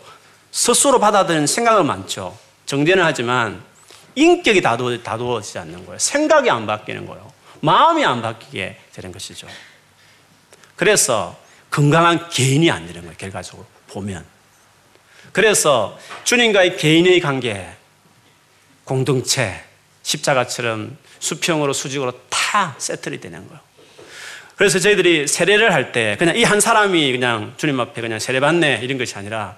[0.53, 2.37] 스스로 받아들이는 생각은 많죠.
[2.67, 3.63] 정죄는 하지만
[4.15, 5.99] 인격이 다루, 다루어지지 않는 거예요.
[5.99, 7.31] 생각이 안 바뀌는 거예요.
[7.61, 9.47] 마음이 안 바뀌게 되는 것이죠.
[10.77, 11.39] 그래서
[11.71, 13.17] 건강한 개인이 안 되는 거예요.
[13.17, 14.25] 결과적으로 보면.
[15.33, 17.69] 그래서 주님과의 개인의 관계,
[18.85, 19.65] 공동체,
[20.03, 23.70] 십자가처럼 수평으로 수직으로 다 세틀이 되는 거예요.
[24.61, 28.81] 그래서 저희들이 세례를 할 때 그냥 이 한 사람이 그냥 주님 앞에 그냥 세례 받네
[28.83, 29.57] 이런 것이 아니라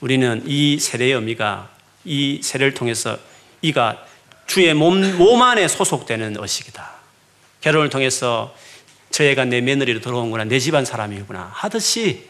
[0.00, 1.68] 우리는 이 세례의 의미가
[2.04, 3.18] 이 세례를 통해서
[3.62, 4.06] 이가
[4.46, 6.88] 주의 몸, 몸 안에 소속되는 의식이다.
[7.62, 8.54] 결혼을 통해서
[9.10, 12.28] 저 애가 내 며느리로 들어온구나, 내 집안 사람이구나 하듯이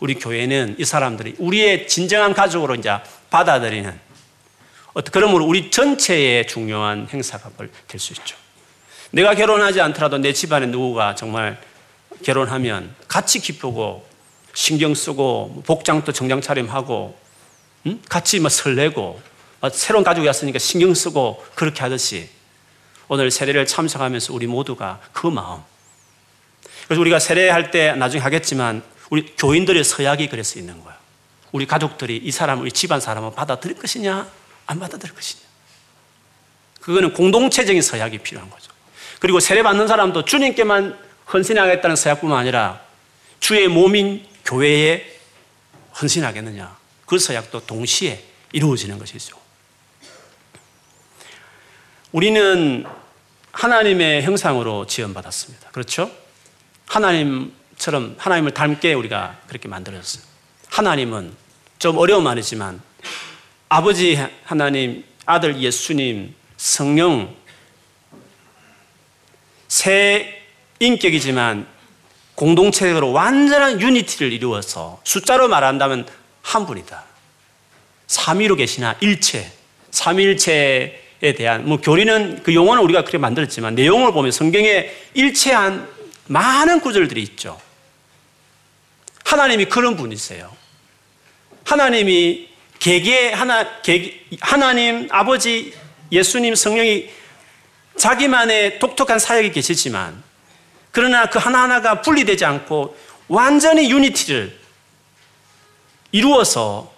[0.00, 2.94] 우리 교회는 이 사람들이 우리의 진정한 가족으로 이제
[3.30, 3.98] 받아들이는
[5.12, 7.50] 그러므로 우리 전체의 중요한 행사가
[7.88, 8.36] 될 수 있죠.
[9.10, 11.60] 내가 결혼하지 않더라도 내 집안에 누구가 정말
[12.24, 14.06] 결혼하면 같이 기쁘고
[14.54, 17.18] 신경 쓰고 복장도 정장 차림하고
[17.86, 18.00] 응?
[18.08, 19.20] 같이 막 설레고
[19.72, 22.28] 새로운 가족이 왔으니까 신경 쓰고 그렇게 하듯이
[23.08, 25.60] 오늘 세례를 참석하면서 우리 모두가 그 마음
[26.86, 30.96] 그래서 우리가 세례할 때 나중에 하겠지만 우리 교인들의 서약이 그래서 있는 거야.
[31.52, 34.28] 우리 가족들이 이 사람을 우리 집안 사람을 받아들일 것이냐
[34.66, 35.42] 안 받아들일 것이냐
[36.80, 38.70] 그거는 공동체적인 서약이 필요한 거죠.
[39.20, 40.98] 그리고 세례 받는 사람도 주님께만
[41.32, 42.80] 헌신하겠다는 서약뿐만 아니라
[43.38, 45.18] 주의 몸인 교회에
[46.00, 46.76] 헌신하겠느냐.
[47.06, 49.38] 그 서약도 동시에 이루어지는 것이죠.
[52.12, 52.84] 우리는
[53.52, 55.70] 하나님의 형상으로 지원받았습니다.
[55.70, 56.10] 그렇죠?
[56.86, 60.24] 하나님처럼 하나님을 닮게 우리가 그렇게 만들어졌어요.
[60.68, 61.34] 하나님은
[61.78, 62.80] 좀 어려운 말이지만
[63.68, 67.34] 아버지 하나님, 아들 예수님, 성령
[69.70, 70.42] 새
[70.80, 71.64] 인격이지만
[72.34, 76.08] 공동체로 완전한 유니티를 이루어서 숫자로 말한다면
[76.42, 77.04] 한 분이다.
[78.08, 79.48] 삼위로 계시나 일체,
[79.92, 85.88] 삼일체에 대한 뭐 교리는 그 용어는 우리가 그렇게 만들었지만 내용을 보면 성경에 일체한
[86.26, 87.60] 많은 구절들이 있죠.
[89.24, 90.50] 하나님이 그런 분이세요.
[91.64, 92.48] 하나님이
[92.80, 95.72] 개개 하나 개, 하나님 아버지
[96.10, 97.19] 예수님 성령이
[97.96, 100.22] 자기만의 독특한 사역이 계시지만
[100.90, 102.96] 그러나 그 하나하나가 분리되지 않고
[103.28, 104.58] 완전히 유니티를
[106.12, 106.92] 이루어서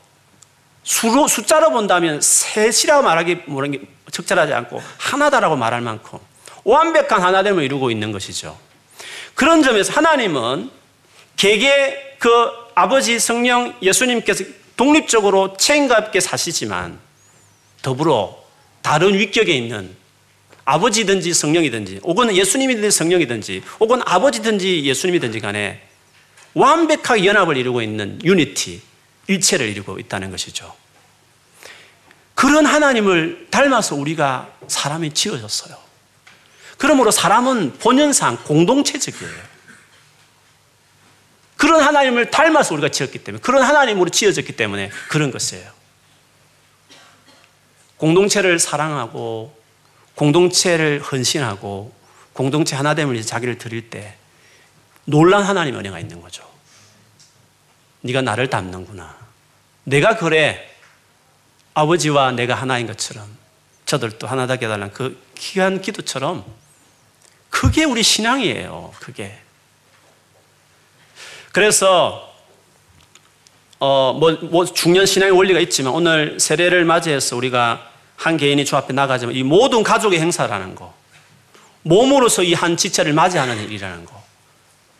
[0.83, 3.43] 수로, 숫자로 본다면 셋이라고 말하기
[4.11, 6.19] 적절하지 않고 하나다라고 말할 만큼
[6.65, 8.59] 완벽한 하나됨을 이루고 있는 것이죠.
[9.35, 10.71] 그런 점에서 하나님은
[11.37, 12.29] 개개 그
[12.75, 14.45] 아버지 성령 예수님께서
[14.77, 16.99] 독립적으로 책임감 있게 사시지만
[17.83, 18.43] 더불어
[18.81, 19.97] 다른 위격에 있는
[20.64, 25.83] 아버지든지 성령이든지 혹은 예수님이든지 성령이든지 혹은 아버지든지 예수님이든지 간에
[26.55, 28.83] 완벽하게 연합을 이루고 있는 유니티,
[29.27, 30.75] 일체를 이루고 있다는 것이죠.
[32.35, 35.77] 그런 하나님을 닮아서 우리가 사람이 지어졌어요.
[36.77, 39.53] 그러므로 사람은 본연상 공동체적이에요.
[41.57, 45.70] 그런 하나님을 닮아서 우리가 지었기 때문에, 그런 하나님으로 지어졌기 때문에 그런 것이에요.
[47.98, 49.62] 공동체를 사랑하고
[50.14, 51.92] 공동체를 헌신하고
[52.33, 54.16] 공동체 하나됨을 위해서 자기를 드릴 때
[55.05, 56.48] 놀란 하나님 은혜가 있는 거죠.
[58.03, 59.16] 네가 나를 닮는구나.
[59.85, 60.68] 내가 그래
[61.75, 63.27] 아버지와 내가 하나인 것처럼
[63.87, 66.44] 저들도 하나되게 해달라는 그 귀한 기도처럼
[67.51, 68.92] 그게 우리 신앙이에요.
[68.98, 69.38] 그게.
[71.53, 72.33] 그래서
[73.79, 78.92] 어, 뭐, 뭐 중년 신앙의 원리가 있지만 오늘 세례를 맞이해서 우리가 한 개인이 주 앞에
[78.92, 80.94] 나가지만 이 모든 가족의 행사라는 거.
[81.83, 84.22] 몸으로서 이 한 지체를 맞이하는 일이라는 거.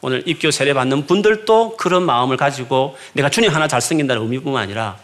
[0.01, 4.99] 오늘 입교 세례 받는 분들도 그런 마음을 가지고 내가 주님 하나 잘 생긴다는 의미뿐만 아니라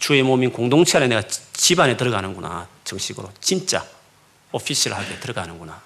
[0.00, 2.66] 주의 몸인 공동체 안에 내가 집안에 들어가는구나.
[2.82, 3.30] 정식으로.
[3.40, 3.84] 진짜
[4.50, 5.80] 오피셜하게 들어가는구나.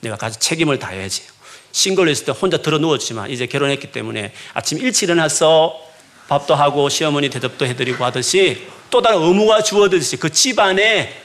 [0.00, 1.22] 내가 가지 책임을 다해야지.
[1.72, 5.76] 싱글로 있을 때 혼자 들어 누웠지만 이제 결혼했기 때문에 아침 일찍 일어나서
[6.28, 11.22] 밥도 하고 시어머니 대접도 해드리고 하듯이 또 다른 의무가 주어지듯이 그 집안에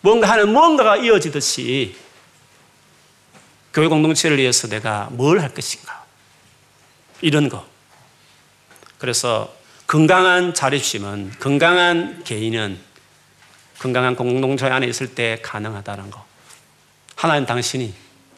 [0.00, 1.96] 뭔가 하는 뭔가가 이어지듯이
[3.72, 6.04] 교회 공동체를 위해서 내가 뭘 할 것인가.
[7.20, 7.66] 이런 거.
[8.98, 9.52] 그래서
[9.86, 12.78] 건강한 자립심은, 건강한 개인은
[13.78, 16.24] 건강한 공동체 안에 있을 때 가능하다는 거.
[17.14, 17.94] 하나님 당신이,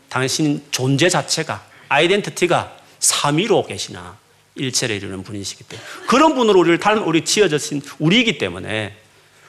[0.08, 4.16] 당신 존재 자체가, 아이덴티티가 삼위로 계시나
[4.54, 8.96] 일체를 이루는 분이시기 때문에 그런 분으로 우리를 닮, 우리 지어졌신 우리이기 때문에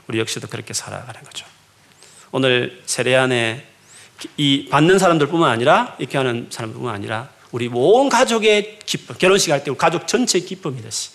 [0.08, 1.46] 우리 역시도 그렇게 살아가는 거죠.
[2.32, 3.66] 오늘 세례 안에
[4.38, 10.08] 이 받는 사람들뿐만 아니라 이렇게 하는 사람뿐만 아니라 우리 온 가족의 기쁨, 결혼식 할때 가족
[10.08, 11.12] 전체의 기쁨이듯이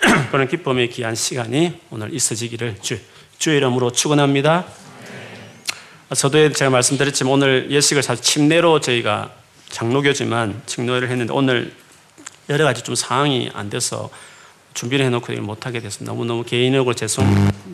[0.30, 2.98] 그런 기쁨의 귀한 시간이 오늘 있어지기를 주,
[3.38, 4.66] 주의 이름으로 축원합니다.
[6.14, 9.32] 저도 제가 말씀드렸지만 오늘 예식을 사실 침례로 저희가
[9.70, 11.72] 장로교지만 직노회를 했는데 오늘
[12.48, 14.10] 여러 가지 좀 상황이 안 돼서
[14.74, 16.12] 준비를 해놓고 못하게 됐습니다.
[16.12, 17.24] 너무너무 개인적으로 죄송,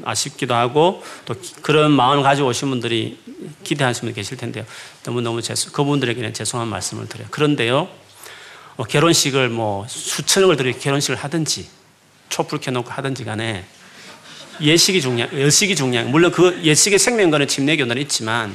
[0.04, 3.18] 아쉽기도 하고 또 그런 마음을 가지고 오신 분들이
[3.64, 4.64] 기대하시는 분 계실 텐데요.
[5.04, 7.28] 너무너무 죄송, 그분들에게는 죄송한 말씀을 드려요.
[7.30, 7.88] 그런데요,
[8.76, 11.68] 뭐 결혼식을 뭐 수천억을 들여 결혼식을 하든지
[12.28, 13.64] 촛불 켜놓고 하든지 간에
[14.60, 18.54] 예식이 중요한, 예식이 중요한, 물론 그 예식의 생명과는 침례교는 있지만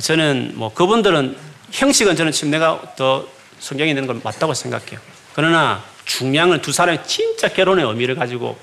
[0.00, 1.36] 저는 뭐 그분들은
[1.70, 3.26] 형식은 저는 침례가 더
[3.60, 5.13] 성경에 있는 건 맞다고 생각해요.
[5.34, 8.58] 그러나 중요한 건두 사람이 진짜 결혼의 의미를 가지고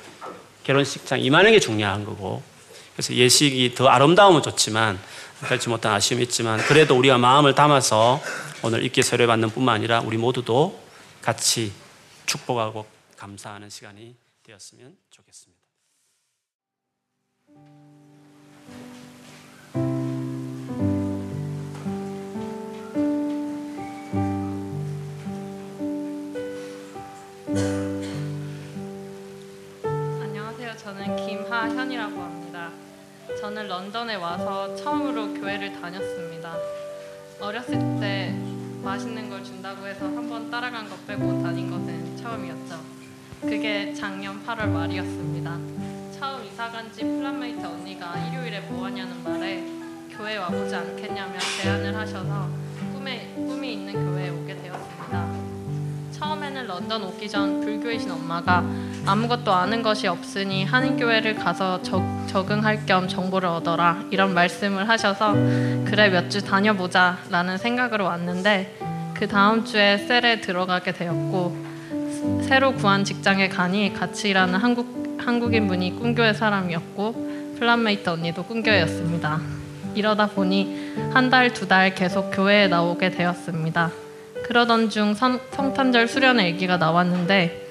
[0.63, 2.41] 결혼식장 임하는 게 중요한 거고
[2.93, 4.99] 그래서 예식이 더 아름다우면 좋지만
[5.41, 8.21] 그렇지 못한 아쉬움이 있지만 그래도 우리가 마음을 담아서
[8.63, 10.79] 오늘 있게 세례 받는 뿐만 아니라 우리 모두도
[11.21, 11.73] 같이
[12.25, 12.85] 축복하고
[13.17, 15.61] 감사하는 시간이 되었으면 좋겠습니다.
[30.99, 32.69] 김하현이라고 합니다.
[33.39, 36.55] 저는 런던에 와서 처음으로 교회를 다녔습니다.
[37.39, 38.35] 어렸을 때
[38.83, 42.79] 맛있는 걸 준다고 해서 한번 따라간 것 빼고 다닌 것은 처음이었죠.
[43.41, 45.57] 그게 작년 8월 말이었습니다.
[46.19, 49.63] 처음 이사 간지 flatmate 언니가 일요일에 뭐 하냐는 말에
[50.09, 52.49] 교회 와보지 않겠냐며 제안을 하셔서
[52.93, 55.30] 꿈에, 꿈이 있는 교회에 오게 되었습니다.
[56.21, 58.63] 처음에는 런던 오기 전 불교이신 엄마가
[59.07, 65.33] 아무것도 아는 것이 없으니 한인 교회를 가서 적, 적응할 겸 정보를 얻어라 이런 말씀을 하셔서
[65.33, 68.77] 그래 몇 주 다녀보자 라는 생각으로 왔는데
[69.15, 71.57] 그 다음 주에 cell에 들어가게 되었고
[72.43, 79.41] 새로 구한 직장에 가니 같이 일하는 한국, 한국인 분이 꿈교회 사람이었고 flatmate 언니도 꿈교회였습니다.
[79.95, 83.91] 이러다 보니 한 달, 두 달 계속 교회에 나오게 되었습니다.
[84.51, 87.67] 그러던 중 성, 성탄절 수련회 얘기가 나왔는데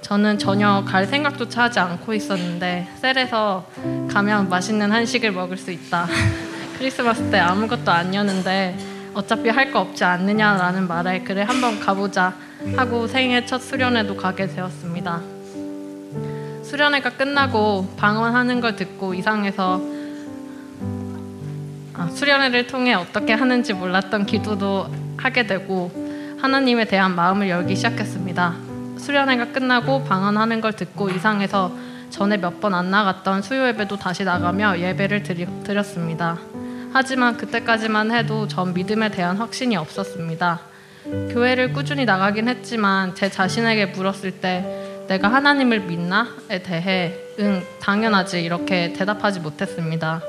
[0.00, 3.64] 저는 전혀 갈 생각조차 하지 않고 있었는데 cell에서
[4.10, 6.08] 가면 맛있는 한식을 먹을 수 있다.
[6.76, 8.76] 크리스마스 때 아무것도 안 여는데
[9.14, 12.34] 어차피 할 거 없지 않느냐라는 말에 그래 한번 가보자
[12.76, 15.22] 하고 생애 첫 수련회도 가게 되었습니다.
[16.64, 19.80] 수련회가 끝나고 방언하는 걸 듣고 이상해서
[21.92, 25.90] 아, 수련회를 통해 어떻게 하는지 몰랐던 기도도 하게 되고
[26.40, 28.54] 하나님에 대한 마음을 열기 시작했습니다.
[28.98, 31.72] 수련회가 끝나고 방언하는 걸 듣고 이상해서
[32.10, 36.38] 전에 몇 번 안 나갔던 수요 예배도 다시 나가며 예배를 드리, 드렸습니다.
[36.92, 40.60] 하지만 그때까지만 해도 전 믿음에 대한 확신이 없었습니다.
[41.32, 48.92] 교회를 꾸준히 나가긴 했지만 제 자신에게 물었을 때 내가 하나님을 믿나?에 대해 응, 당연하지 이렇게
[48.92, 50.20] 대답하지 못했습니다.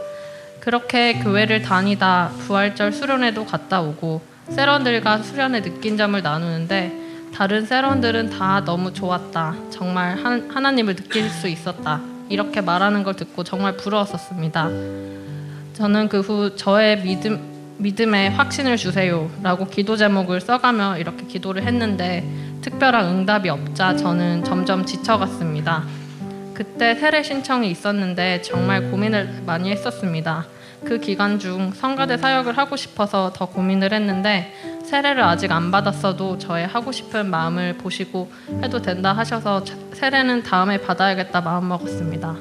[0.62, 8.64] 그렇게 교회를 다니다 부활절 수련회도 갔다 오고 세런들과 수련회 느낀 점을 나누는데 다른 세런들은 다
[8.64, 9.56] 너무 좋았다.
[9.70, 12.02] 정말 한, 하나님을 느낄 수 있었다.
[12.30, 14.70] 이렇게 말하는 걸 듣고 정말 부러웠었습니다.
[15.74, 22.24] 저는 그 후 저의 믿음 믿음에 확신을 주세요라고 기도 제목을 써가며 이렇게 기도를 했는데
[22.62, 25.84] 특별한 응답이 없자 저는 점점 지쳐갔습니다.
[26.54, 30.46] 그때 세례 신청이 있었는데 정말 고민을 많이 했었습니다.
[30.86, 34.54] 그 기간 중 성가대 사역을 하고 싶어서 더 고민을 했는데
[34.86, 38.32] 세례를 아직 안 받았어도 저의 하고 싶은 마음을 보시고
[38.64, 39.64] 해도 된다 하셔서
[39.94, 42.36] 세례는 다음에 받아야겠다 마음 먹었습니다.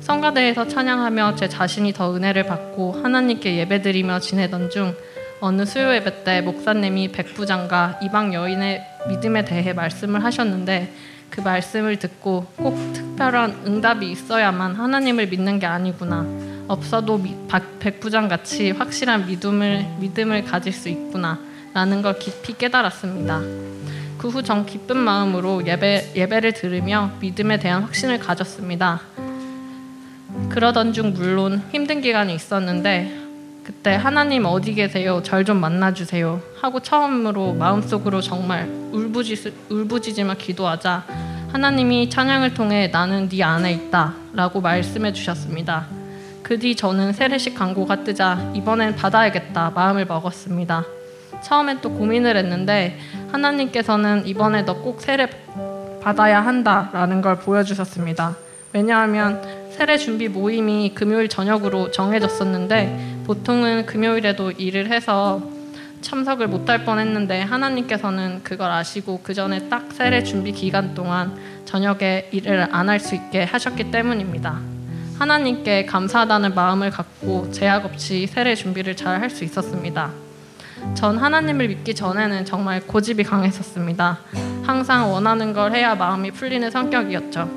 [0.00, 4.94] 성가대에서 찬양하며 제 자신이 더 은혜를 받고 하나님께 예배드리며 지내던 중
[5.40, 10.92] 어느 수요 예배 때 목사님이 백부장과 이방 여인의 믿음에 대해 말씀을 하셨는데
[11.30, 16.55] 그 말씀을 듣고 꼭 특별한 응답이 있어야만 하나님을 믿는 게 아니구나.
[16.68, 17.22] 없어도
[17.80, 21.38] 백부장 같이 확실한 믿음을 믿음을 가질 수 있구나.
[21.74, 23.40] 라는 걸 깊이 깨달았습니다.
[24.18, 29.00] 그 후 전 기쁜 마음으로 예배 예배를 들으며 믿음에 대한 확신을 가졌습니다.
[30.48, 33.24] 그러던 중 물론 힘든 기간이 있었는데
[33.64, 35.22] 그때 하나님 어디 계세요?
[35.22, 36.40] 절 좀 만나주세요.
[36.60, 41.04] 하고 처음으로 마음속으로 정말 울부짖, 울부짖으며 기도하자
[41.52, 45.95] 하나님이 찬양을 통해 나는 네 안에 있다 라고 말씀해 주셨습니다.
[46.46, 50.84] 그 뒤 저는 세례식 광고가 뜨자 이번엔 받아야겠다 마음을 먹었습니다.
[51.42, 52.98] 처음엔 또 고민을 했는데
[53.32, 55.28] 하나님께서는 이번에 너 꼭 세례
[56.00, 58.36] 받아야 한다라는 걸 보여주셨습니다.
[58.72, 59.42] 왜냐하면
[59.72, 65.42] 세례 준비 모임이 금요일 저녁으로 정해졌었는데 보통은 금요일에도 일을 해서
[66.00, 72.68] 참석을 못할 뻔했는데 하나님께서는 그걸 아시고 그 전에 딱 세례 준비 기간 동안 저녁에 일을
[72.70, 74.75] 안 할 수 있게 하셨기 때문입니다.
[75.18, 80.10] 하나님께 감사하다는 마음을 갖고 제약 없이 세례 준비를 잘 할 수 있었습니다.
[80.94, 84.18] 전 하나님을 믿기 전에는 정말 고집이 강했었습니다.
[84.62, 87.48] 항상 원하는 걸 해야 마음이 풀리는 성격이었죠.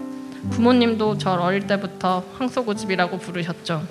[0.51, 3.85] 부모님도 절 어릴 때부터 황소고집이라고 부르셨죠.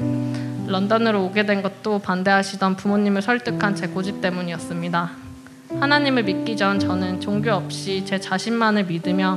[0.66, 5.10] 런던으로 오게 된 것도 반대하시던 부모님을 설득한 제 고집 때문이었습니다.
[5.78, 9.36] 하나님을 믿기 전 저는 종교 없이 제 자신만을 믿으며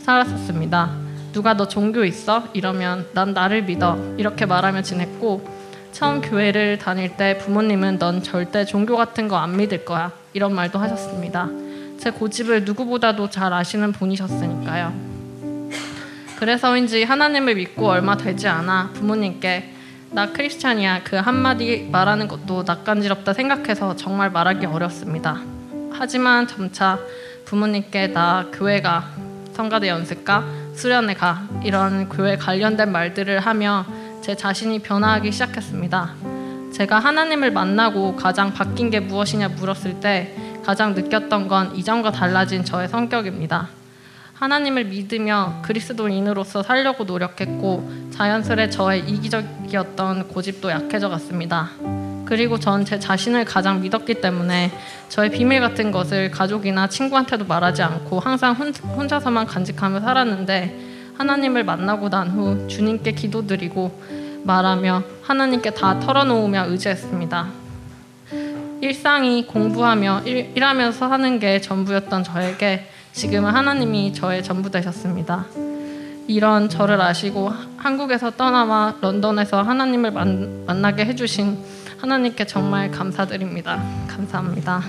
[0.00, 1.07] 살았었습니다.
[1.38, 2.48] 누가 너 종교 있어?
[2.52, 3.96] 이러면 난 나를 믿어.
[4.16, 5.48] 이렇게 말하며 지냈고
[5.92, 10.10] 처음 교회를 다닐 때 부모님은 넌 절대 종교 같은 거 안 믿을 거야.
[10.32, 11.48] 이런 말도 하셨습니다.
[11.96, 14.92] 제 고집을 누구보다도 잘 아시는 분이셨으니까요.
[16.40, 19.74] 그래서인지 하나님을 믿고 얼마 되지 않아 부모님께
[20.10, 25.40] 나 크리스찬이야 그 한마디 말하는 것도 낯간지럽다 생각해서 정말 말하기 어렵습니다.
[25.92, 26.98] 하지만 점차
[27.44, 29.08] 부모님께 나 교회 가
[29.52, 33.84] 성가대 연습가 수련회 가 이런 교회 관련된 말들을 하며
[34.22, 36.14] 제 자신이 변화하기 시작했습니다.
[36.72, 42.86] 제가 하나님을 만나고 가장 바뀐 게 무엇이냐 물었을 때 가장 느꼈던 건 이전과 달라진 저의
[42.86, 43.68] 성격입니다.
[44.34, 51.70] 하나님을 믿으며 그리스도인으로서 살려고 노력했고 자연스레 저의 이기적이었던 고집도 약해져 갔습니다.
[52.28, 54.70] 그리고 전 제 자신을 가장 믿었기 때문에
[55.08, 62.28] 저의 비밀 같은 것을 가족이나 친구한테도 말하지 않고 항상 혼자서만 간직하며 살았는데 하나님을 만나고 난
[62.28, 64.02] 후 주님께 기도드리고
[64.44, 67.48] 말하며 하나님께 다 털어놓으며 의지했습니다.
[68.82, 75.46] 일상이 공부하며 일, 일하면서 하는 게 전부였던 저에게 지금은 하나님이 저의 전부 되셨습니다.
[76.28, 83.82] 이런 저를 아시고 한국에서 떠나와 런던에서 하나님을 만, 만나게 해주신 하나님께 정말 감사드립니다.
[84.08, 84.82] 감사합니다.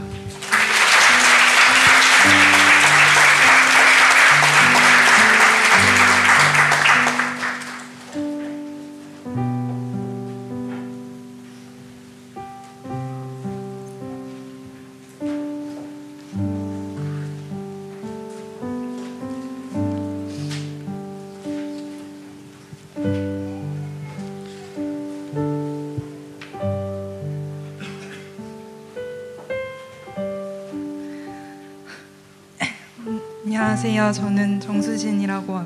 [33.62, 34.14] 안녕하세요.
[34.14, 35.66] 저는 정수진이라고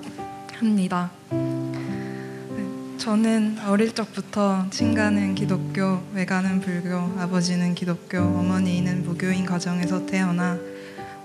[0.51, 1.11] 합니다.
[1.29, 10.57] 네, 저는 어릴 적부터 친가는 기독교, 외가는 불교, 아버지는 기독교, 어머니는 무교인 가정에서 태어나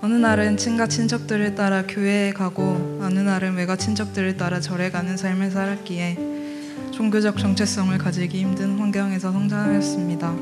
[0.03, 5.49] 어느 날은 친가 친척들을 따라 교회에 가고 어느 날은 외가 친척들을 따라 절에 가는 삶을
[5.49, 10.35] 살았기에 종교적 정체성을 가지기 힘든 환경에서 성장하였습니다.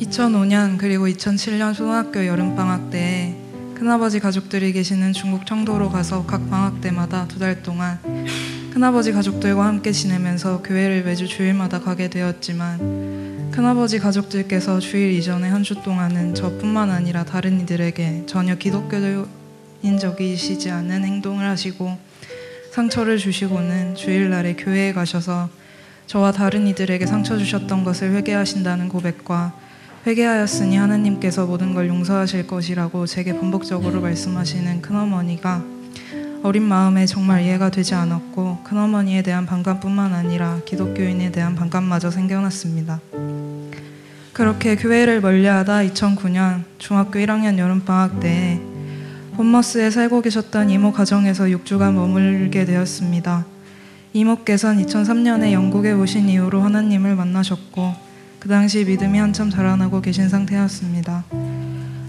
[0.00, 3.43] 2005년 그리고 2007년 초등학교 여름방학 때에
[3.84, 7.98] 큰아버지 가족들이 계시는 중국 청도로 가서 각 방학 때마다 두 달 동안
[8.72, 16.34] 큰아버지 가족들과 함께 지내면서 교회를 매주 주일마다 가게 되었지만 큰아버지 가족들께서 주일 이전에 한주 동안은
[16.34, 19.26] 저뿐만 아니라 다른 이들에게 전혀 기독교인
[20.00, 21.98] 적이시지 않은 행동을 하시고
[22.72, 25.50] 상처를 주시고는 주일날에 교회에 가셔서
[26.06, 29.52] 저와 다른 이들에게 상처 주셨던 것을 회개하신다는 고백과
[30.06, 35.64] 회개하였으니 하나님께서 모든 걸 용서하실 것이라고 제게 반복적으로 말씀하시는 큰어머니가
[36.42, 43.00] 어린 마음에 정말 이해가 되지 않았고 큰어머니에 대한 반감뿐만 아니라 기독교인에 대한 반감마저 생겨났습니다.
[44.34, 48.60] 그렇게 교회를 멀리하다 2009년 중학교 1학년 여름방학 때에
[49.36, 53.46] 본머스에 살고 계셨던 이모 가정에서 6주간 머물게 되었습니다.
[54.12, 58.03] 이모께서는 2003년에 영국에 오신 이후로 하나님을 만나셨고
[58.44, 61.24] 그 당시 믿음이 한참 자라나고 계신 상태였습니다.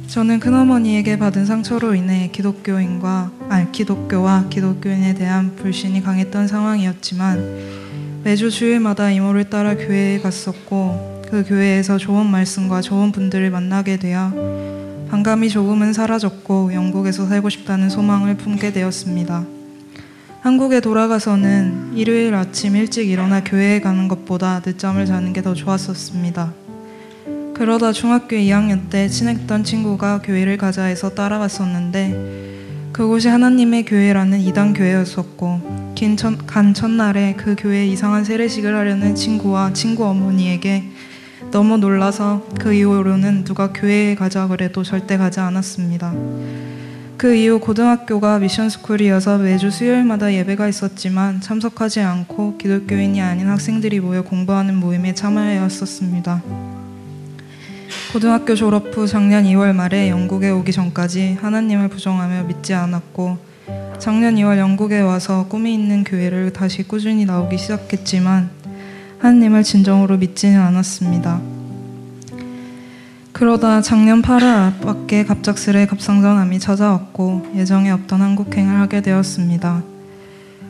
[0.08, 9.12] 저는 큰어머니에게 받은 상처로 인해 기독교인과 아 기독교와 기독교인에 대한 불신이 강했던 상황이었지만 매주 주일마다
[9.12, 14.34] 이모를 따라 교회에 갔었고 그 교회에서 좋은 말씀과 좋은 분들을 만나게 되어
[15.10, 19.55] 반감이 조금은 사라졌고 영국에서 살고 싶다는 소망을 품게 되었습니다.
[20.46, 26.54] 한국에 돌아가서는 일요일 아침 일찍 일어나 교회에 가는 것보다 늦잠을 자는 게 더 좋았었습니다.
[27.56, 35.94] 그러다 중학교 2학년 때 친했던 친구가 교회를 가자 해서 따라갔었는데 그곳이 하나님의 교회라는 이단 교회였었고
[35.96, 40.84] 긴 첫, 간 첫날에 그 교회에 이상한 세례식을 하려는 친구와 친구 어머니에게
[41.50, 46.14] 너무 놀라서 그 이후로는 누가 교회에 가자 그래도 절대 가지 않았습니다.
[47.18, 54.76] 그 이후 고등학교가 미션스쿨이어서 매주 수요일마다 예배가 있었지만 참석하지 않고 기독교인이 아닌 학생들이 모여 공부하는
[54.76, 56.44] 모임에 참여해왔었습니다.
[58.12, 63.38] 고등학교 졸업 후 작년 2월 말에 영국에 오기 전까지 하나님을 부정하며 믿지 않았고
[63.98, 68.50] 작년 2월 영국에 와서 꿈이 있는 교회를 다시 꾸준히 나오기 시작했지만
[69.20, 71.55] 하나님을 진정으로 믿지는 않았습니다.
[73.36, 79.84] 그러다 작년 8월 밖에 갑작스레 갑상선암이 찾아왔고 예정에 없던 한국행을 하게 되었습니다.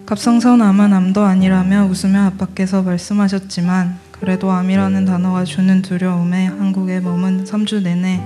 [0.07, 8.19] 갑상선암은 암도 아니라며 웃으며 아빠께서 말씀하셨지만 그래도 암이라는 단어가 주는 두려움에 한국에 머문 3주 내내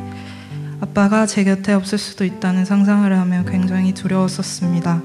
[0.80, 5.02] 아빠가 제 곁에 없을 수도 있다는 상상을 하며 굉장히 두려웠었습니다.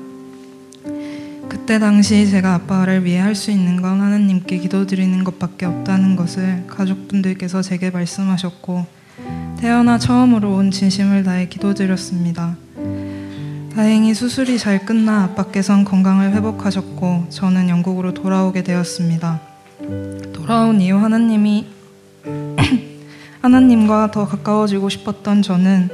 [1.48, 7.62] 그때 당시 제가 아빠를 위해 할 수 있는 건 하나님께 기도드리는 것밖에 없다는 것을 가족분들께서
[7.62, 9.02] 제게 말씀하셨고
[9.58, 12.56] 태어나 처음으로 온 진심을 다해 기도드렸습니다.
[13.74, 19.40] 다행히 수술이 잘 끝나 아빠께선 건강을 회복하셨고 저는 영국으로 돌아오게 되었습니다.
[20.32, 21.66] 돌아온 이후 하나님이
[23.42, 25.88] 하나님과 더 가까워지고 싶었던 저는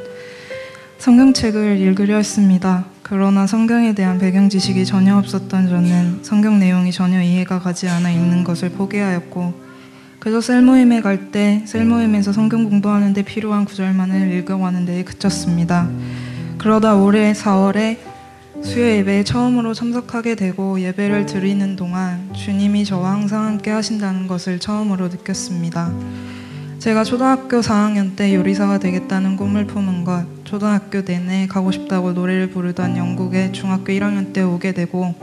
[0.98, 2.84] 성경책을 읽으려 했습니다.
[3.02, 8.44] 그러나 성경에 대한 배경 지식이 전혀 없었던 저는 성경 내용이 전혀 이해가 가지 않아 읽는
[8.44, 9.70] 것을 포기하였고
[10.21, 15.89] 그래서 셀 모임에 갈 때 셀 모임에서 성경 공부하는데 필요한 구절만을 읽어가는 데 그쳤습니다.
[16.59, 17.97] 그러다 올해 4월에
[18.62, 25.09] 수요 예배에 처음으로 참석하게 되고 예배를 드리는 동안 주님이 저와 항상 함께 하신다는 것을 처음으로
[25.09, 25.91] 느꼈습니다.
[26.79, 32.99] 제가 초등학교 4학년 때 요리사가 되겠다는 꿈을 품은 것, 초등학교 내내 가고 싶다고 노래를 부르던
[32.99, 35.14] 영국에 중학교 1학년 때 오게 되고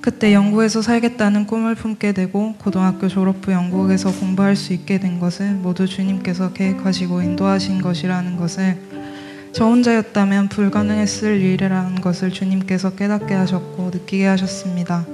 [0.00, 5.60] 그때 영국에서 살겠다는 꿈을 품게 되고 고등학교 졸업 후 영국에서 공부할 수 있게 된 것은
[5.60, 8.78] 모두 주님께서 계획하시고 인도하신 것이라는 것을
[9.52, 15.04] 저 혼자였다면 불가능했을 일이라는 것을 주님께서 깨닫게 하셨고 느끼게 하셨습니다.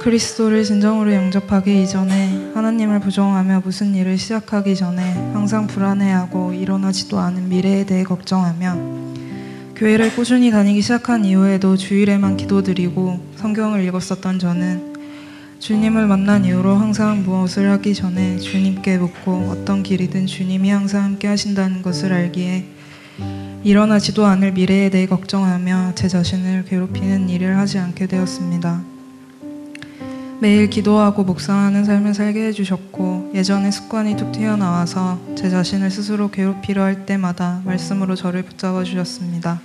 [0.00, 5.02] 그리스도를 진정으로 영접하기 이전에 하나님을 부정하며 무슨 일을 시작하기 전에
[5.32, 8.96] 항상 불안해하고 일어나지도 않은 미래에 대해 걱정하며
[9.76, 14.94] 교회를 꾸준히 다니기 시작한 이후에도 주일에만 기도드리고 성경을 읽었었던 저는
[15.58, 21.82] 주님을 만난 이후로 항상 무엇을 하기 전에 주님께 묻고 어떤 길이든 주님이 항상 함께 하신다는
[21.82, 22.64] 것을 알기에
[23.64, 28.95] 일어나지도 않을 미래에 대해 걱정하며 제 자신을 괴롭히는 일을 하지 않게 되었습니다.
[30.38, 37.06] 매일 기도하고 묵상하는 삶을 살게 해주셨고 예전의 습관이 툭 튀어나와서 제 자신을 스스로 괴롭히려 할
[37.06, 39.60] 때마다 말씀으로 저를 붙잡아 주셨습니다.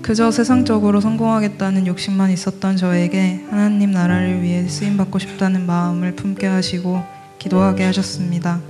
[0.00, 7.02] 그저 세상적으로 성공하겠다는 욕심만 있었던 저에게 하나님 나라를 위해 쓰임 받고 싶다는 마음을 품게 하시고
[7.38, 8.60] 기도하게 하셨습니다.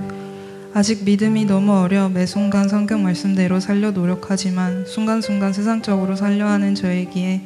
[0.75, 7.43] 아직 믿음이 너무 어려 매 순간 성경 말씀대로 살려 노력하지만 순간순간 세상적으로 살려 하는 저에게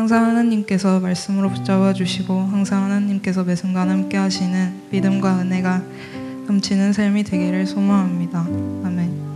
[0.00, 5.82] 항상 하나님께서 말씀으로 붙잡아 주시고 항상 하나님께서 매 순간 함께 하시는 믿음과 은혜가
[6.46, 8.40] 넘치는 삶이 되기를 소망합니다.
[8.40, 9.29] 아멘.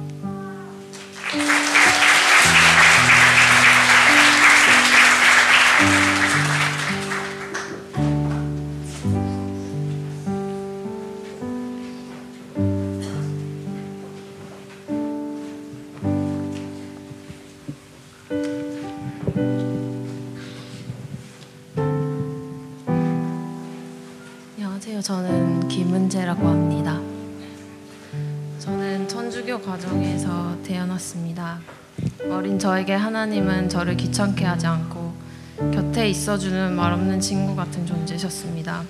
[26.15, 27.01] 김은재라고 합니다.
[28.61, 31.59] 저는 천주교 가정에서 태어났습니다.
[32.31, 35.12] 어린 저에게 하나님은 저를 귀찮게 하지 않고
[35.73, 38.85] 곁에 있어주는 말없는 친구 같은 존재셨습니다.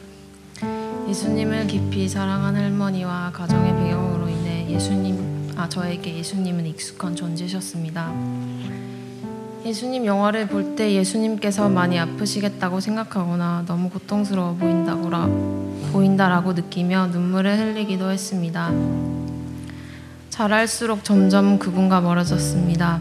[1.08, 8.12] 예수님을 깊이 사랑한 할머니와 가정의 배경으로 인해 예수님, 아 저에게 예수님은 익숙한 존재셨습니다.
[9.64, 15.28] 예수님 영화를 볼 때 예수님께서 많이 아프시겠다고 생각하거나 너무 고통스러워 보인다고라
[15.92, 18.72] 보인다라고 느끼며 눈물을 흘리기도 했습니다.
[20.30, 23.00] 자랄수록 점점 그분과 멀어졌습니다.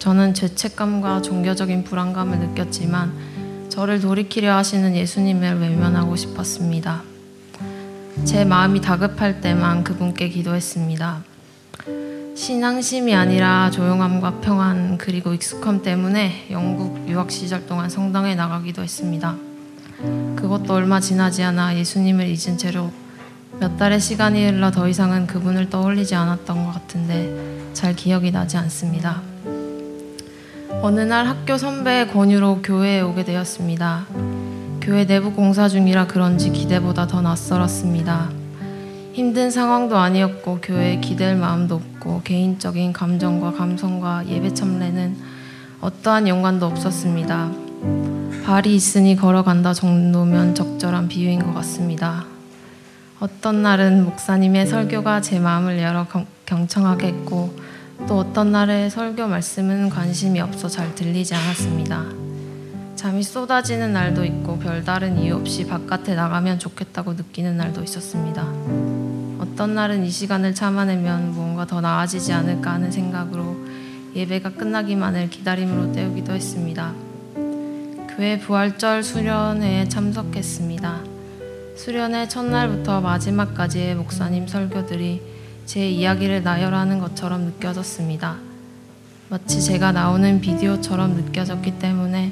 [0.00, 7.02] 저는 죄책감과 종교적인 불안감을 느꼈지만 저를 돌이키려 하시는 예수님을 외면하고 싶었습니다.
[8.24, 11.22] 제 마음이 다급할 때만 그분께 기도했습니다.
[12.38, 19.34] 신앙심이 아니라 조용함과 평안 그리고 익숙함 때문에 영국 유학 시절 동안 성당에 나가기도 했습니다.
[20.36, 22.92] 그것도 얼마 지나지 않아 예수님을 잊은 채로
[23.58, 29.20] 몇 달의 시간이 흘러 더 이상은 그분을 떠올리지 않았던 것 같은데 잘 기억이 나지 않습니다.
[30.80, 34.06] 어느 날 학교 선배의 권유로 교회에 오게 되었습니다.
[34.80, 38.37] 교회 내부 공사 중이라 그런지 기대보다 더 낯설었습니다.
[39.18, 45.16] 힘든 상황도 아니었고 교회에 기댈 마음도 없고 개인적인 감정과 감성과 예배 참례는
[45.80, 47.50] 어떠한 연관도 없었습니다.
[48.44, 52.26] 발이 있으니 걸어간다 정도면 적절한 비유인 것 같습니다.
[53.18, 56.06] 어떤 날은 목사님의 설교가 제 마음을 열어
[56.46, 57.58] 경청하게 했고
[58.06, 62.04] 또 어떤 날의 설교 말씀은 관심이 없어 잘 들리지 않았습니다.
[62.94, 69.07] 잠이 쏟아지는 날도 있고 별다른 이유 없이 바깥에 나가면 좋겠다고 느끼는 날도 있었습니다.
[69.58, 73.56] 어떤 날은 이 시간을 참아내면 무언가 더 나아지지 않을까 하는 생각으로
[74.14, 76.94] 예배가 끝나기만을 기다림으로 때우기도 했습니다.
[78.14, 81.00] 교회 부활절 수련회에 참석했습니다.
[81.74, 85.22] 수련회 첫날부터 마지막까지의 목사님 설교들이
[85.66, 88.36] 제 이야기를 나열하는 것처럼 느껴졌습니다.
[89.28, 92.30] 마치 제가 나오는 비디오처럼 느껴졌기 때문에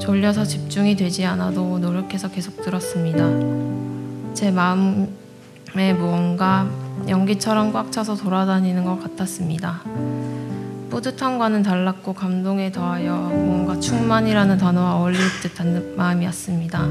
[0.00, 4.34] 졸려서 집중이 되지 않아도 노력해서 계속 들었습니다.
[4.34, 5.25] 제 마음
[5.74, 6.68] 에 무언가
[7.08, 9.82] 연기처럼 꽉 차서 돌아다니는 것 같았습니다.
[10.90, 16.88] 뿌듯함과는 달랐고 감동에 더하여 뭔가 충만이라는 단어와 어울릴 듯한 마음이었습니다.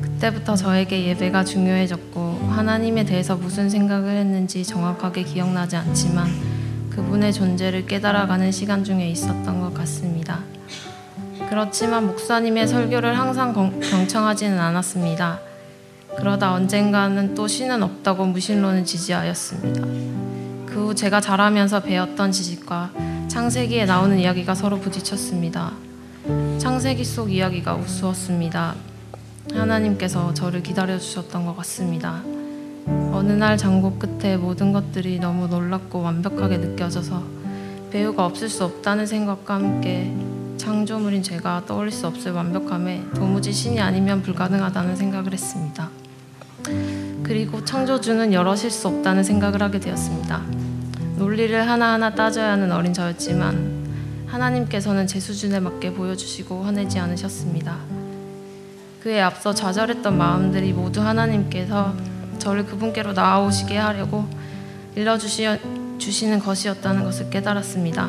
[0.00, 6.26] 그때부터 저에게 예배가 중요해졌고 하나님에 대해서 무슨 생각을 했는지 정확하게 기억나지 않지만
[6.88, 10.40] 그분의 존재를 깨달아가는 시간 중에 있었던 것 같습니다.
[11.50, 15.40] 그렇지만 목사님의 설교를 항상 경청하지는 않았습니다.
[16.18, 19.82] 그러다 언젠가는 또 신은 없다고 무신론을 지지하였습니다.
[20.66, 22.90] 그 후 제가 자라면서 배웠던 지식과
[23.28, 25.72] 창세기에 나오는 이야기가 서로 부딪혔습니다.
[26.58, 28.74] 창세기 속 이야기가 우스웠습니다.
[29.52, 32.22] 하나님께서 저를 기다려 주셨던 것 같습니다.
[33.12, 37.22] 어느 날 장고 끝에 모든 것들이 너무 놀랍고 완벽하게 느껴져서
[37.90, 40.12] 배우가 없을 수 없다는 생각과 함께
[40.56, 45.88] 창조물인 제가 떠올릴 수 없을 완벽함에 도무지 신이 아니면 불가능하다는 생각을 했습니다.
[47.22, 50.42] 그리고 창조주는 여럿일 수 없다는 생각을 하게 되었습니다.
[51.16, 53.84] 논리를 하나하나 따져야 하는 어린 저였지만
[54.26, 57.76] 하나님께서는 제 수준에 맞게 보여주시고 화내지 않으셨습니다.
[59.02, 61.94] 그에 앞서 좌절했던 마음들이 모두 하나님께서
[62.38, 64.26] 저를 그분께로 나아오시게 하려고
[64.96, 68.08] 일러주시는 것이었다는 것을 깨달았습니다.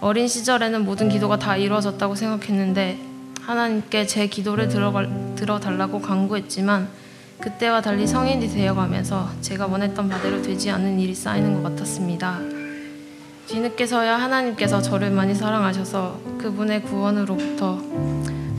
[0.00, 2.98] 어린 시절에는 모든 기도가 다 이루어졌다고 생각했는데
[3.40, 4.68] 하나님께 제 기도를
[5.36, 6.88] 들어달라고 강구했지만
[7.40, 12.40] 그때와 달리 성인이 되어가면서 제가 원했던 바대로 되지 않는 일이 쌓이는 것 같았습니다.
[13.46, 17.78] 뒤늦게서야 하나님께서 저를 많이 사랑하셔서 그분의 구원으로부터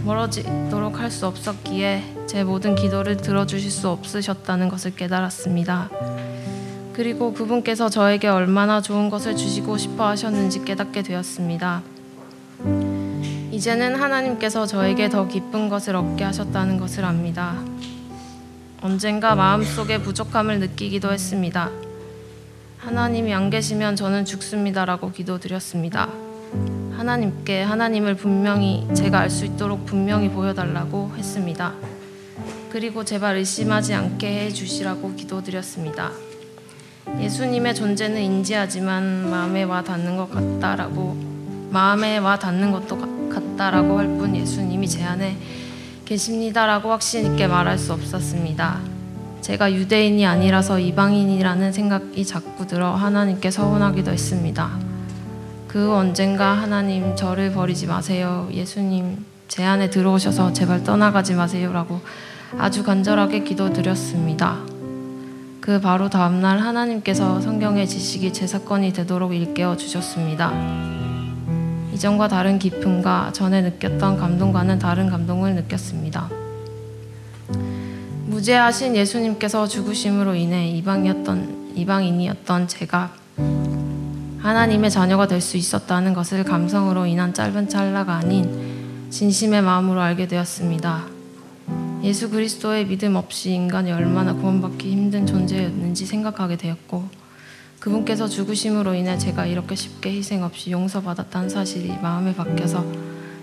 [0.05, 5.89] 멀어지도록 할 수 없었기에 제 모든 기도를 들어주실 수 없으셨다는 것을 깨달았습니다.
[6.93, 11.81] 그리고 그분께서 저에게 얼마나 좋은 것을 주시고 싶어 하셨는지 깨닫게 되었습니다.
[13.51, 17.55] 이제는 하나님께서 저에게 더 기쁜 것을 얻게 하셨다는 것을 압니다.
[18.85, 21.71] 언젠가 마음속에 부족함을 느끼기도 했습니다.
[22.77, 26.07] 하나님이 안 계시면 저는 죽습니다라고 기도드렸습니다.
[26.95, 31.73] 하나님께 하나님을 분명히 제가 알 수 있도록 분명히 보여달라고 했습니다.
[32.69, 36.11] 그리고 제발 의심하지 않게 해 주시라고 기도드렸습니다.
[37.19, 41.17] 예수님의 존재는 인지하지만 마음에 와 닿는 것 같다라고
[41.71, 45.35] 마음에 와 닿는 것도 같다라고 할 뿐 예수님이 제 안에
[46.05, 48.79] 계십니다라고 확신 있게 말할 수 없었습니다.
[49.41, 54.71] 제가 유대인이 아니라서 이방인이라는 생각이 자꾸 들어 하나님께 서운하기도 했습니다.
[55.67, 58.47] 그 언젠가 하나님 저를 버리지 마세요.
[58.51, 61.99] 예수님 제 안에 들어오셔서 제발 떠나가지 마세요라고
[62.57, 64.57] 아주 간절하게 기도드렸습니다.
[65.59, 71.04] 그 바로 다음날 하나님께서 성경의 지식이 제 사건이 되도록 일깨워 주셨습니다.
[71.95, 76.29] 이전과 다른 기쁨과 전에 느꼈던 감동과는 다른 감동을 느꼈습니다.
[78.25, 83.13] 무죄하신 예수님께서 죽으심으로 인해 이방이었던 이방인이었던 제가
[84.39, 91.05] 하나님의 자녀가 될 수 있었다는 것을 감성으로 인한 짧은 찰나가 아닌 진심의 마음으로 알게 되었습니다.
[92.03, 97.24] 예수 그리스도의 믿음 없이 인간이 얼마나 구원받기 힘든 존재였는지 생각하게 되었고
[97.85, 102.83] 그분께서 죽으심으로 인해 제가 이렇게 쉽게 희생 없이 용서받았다는 사실이 마음에 박혀서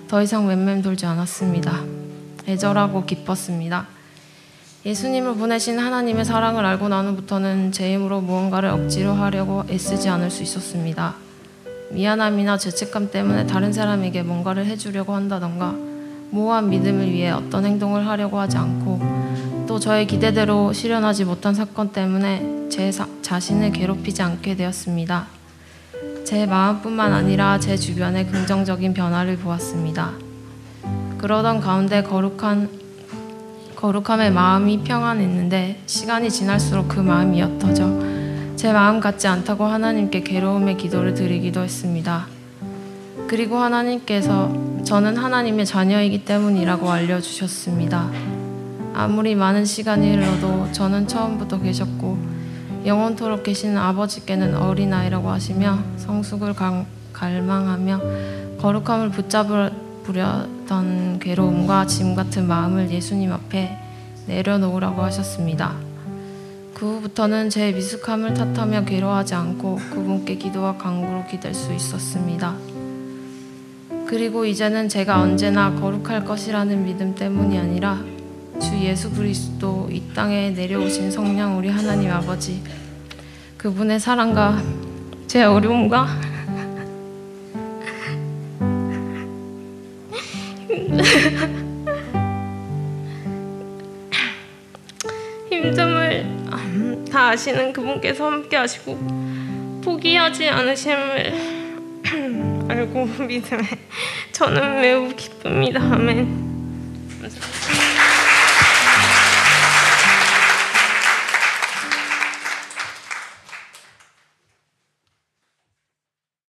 [0.08, 1.84] 더 이상 맴맴 돌지 않았습니다.
[2.48, 3.86] 애절하고 기뻤습니다.
[4.84, 10.42] 예수님을 보내신 하나님의 사랑을 알고 난 후부터는 제 힘으로 무언가를 억지로 하려고 애쓰지 않을 수
[10.42, 11.14] 있었습니다.
[11.92, 15.76] 미안함이나 죄책감 때문에 다른 사람에게 뭔가를 해주려고 한다던가
[16.30, 18.98] 모호한 믿음을 위해 어떤 행동을 하려고 하지 않고
[19.72, 25.28] 또 저의 기대대로 실현하지 못한 사건 때문에 제 사, 자신을 괴롭히지 않게 되었습니다.
[26.26, 30.10] 제 마음뿐만 아니라 제 주변의 긍정적인 변화를 보았습니다.
[31.16, 32.68] 그러던 가운데 거룩한
[33.74, 37.98] 거룩함에 마음이 평안했는데 시간이 지날수록 그 마음이 옅어져
[38.56, 42.26] 제 마음 같지 않다고 하나님께 괴로움의 기도를 드리기도 했습니다.
[43.26, 44.52] 그리고 하나님께서
[44.84, 48.31] 저는 하나님의 자녀이기 때문이라고 알려주셨습니다.
[48.94, 52.18] 아무리 많은 시간이 흘러도 저는 처음부터 계셨고
[52.84, 56.54] 영원토록 계시는 아버지께는 어린아이라고 하시며 성숙을
[57.12, 58.00] 갈망하며
[58.58, 63.78] 거룩함을 붙잡으려던 괴로움과 짐 같은 마음을 예수님 앞에
[64.26, 65.74] 내려놓으라고 하셨습니다.
[66.74, 72.54] 그 후부터는 제 미숙함을 탓하며 괴로워하지 않고 그분께 기도와 간구로 기댈 수 있었습니다.
[74.06, 77.98] 그리고 이제는 제가 언제나 거룩할 것이라는 믿음 때문이 아니라
[78.62, 82.62] 주 예수 그리스도 이 땅에 내려오신 성령 우리 하나님 아버지
[83.58, 84.62] 그분의 사랑과
[85.26, 86.06] 제 어려움과
[95.50, 101.34] 힘듦을 다 아시는 그분께서 함께 하시고 포기하지 않으심을
[102.68, 103.62] 알고 믿음에
[104.30, 105.80] 저는 매우 기쁩니다.
[105.80, 106.52] 아멘.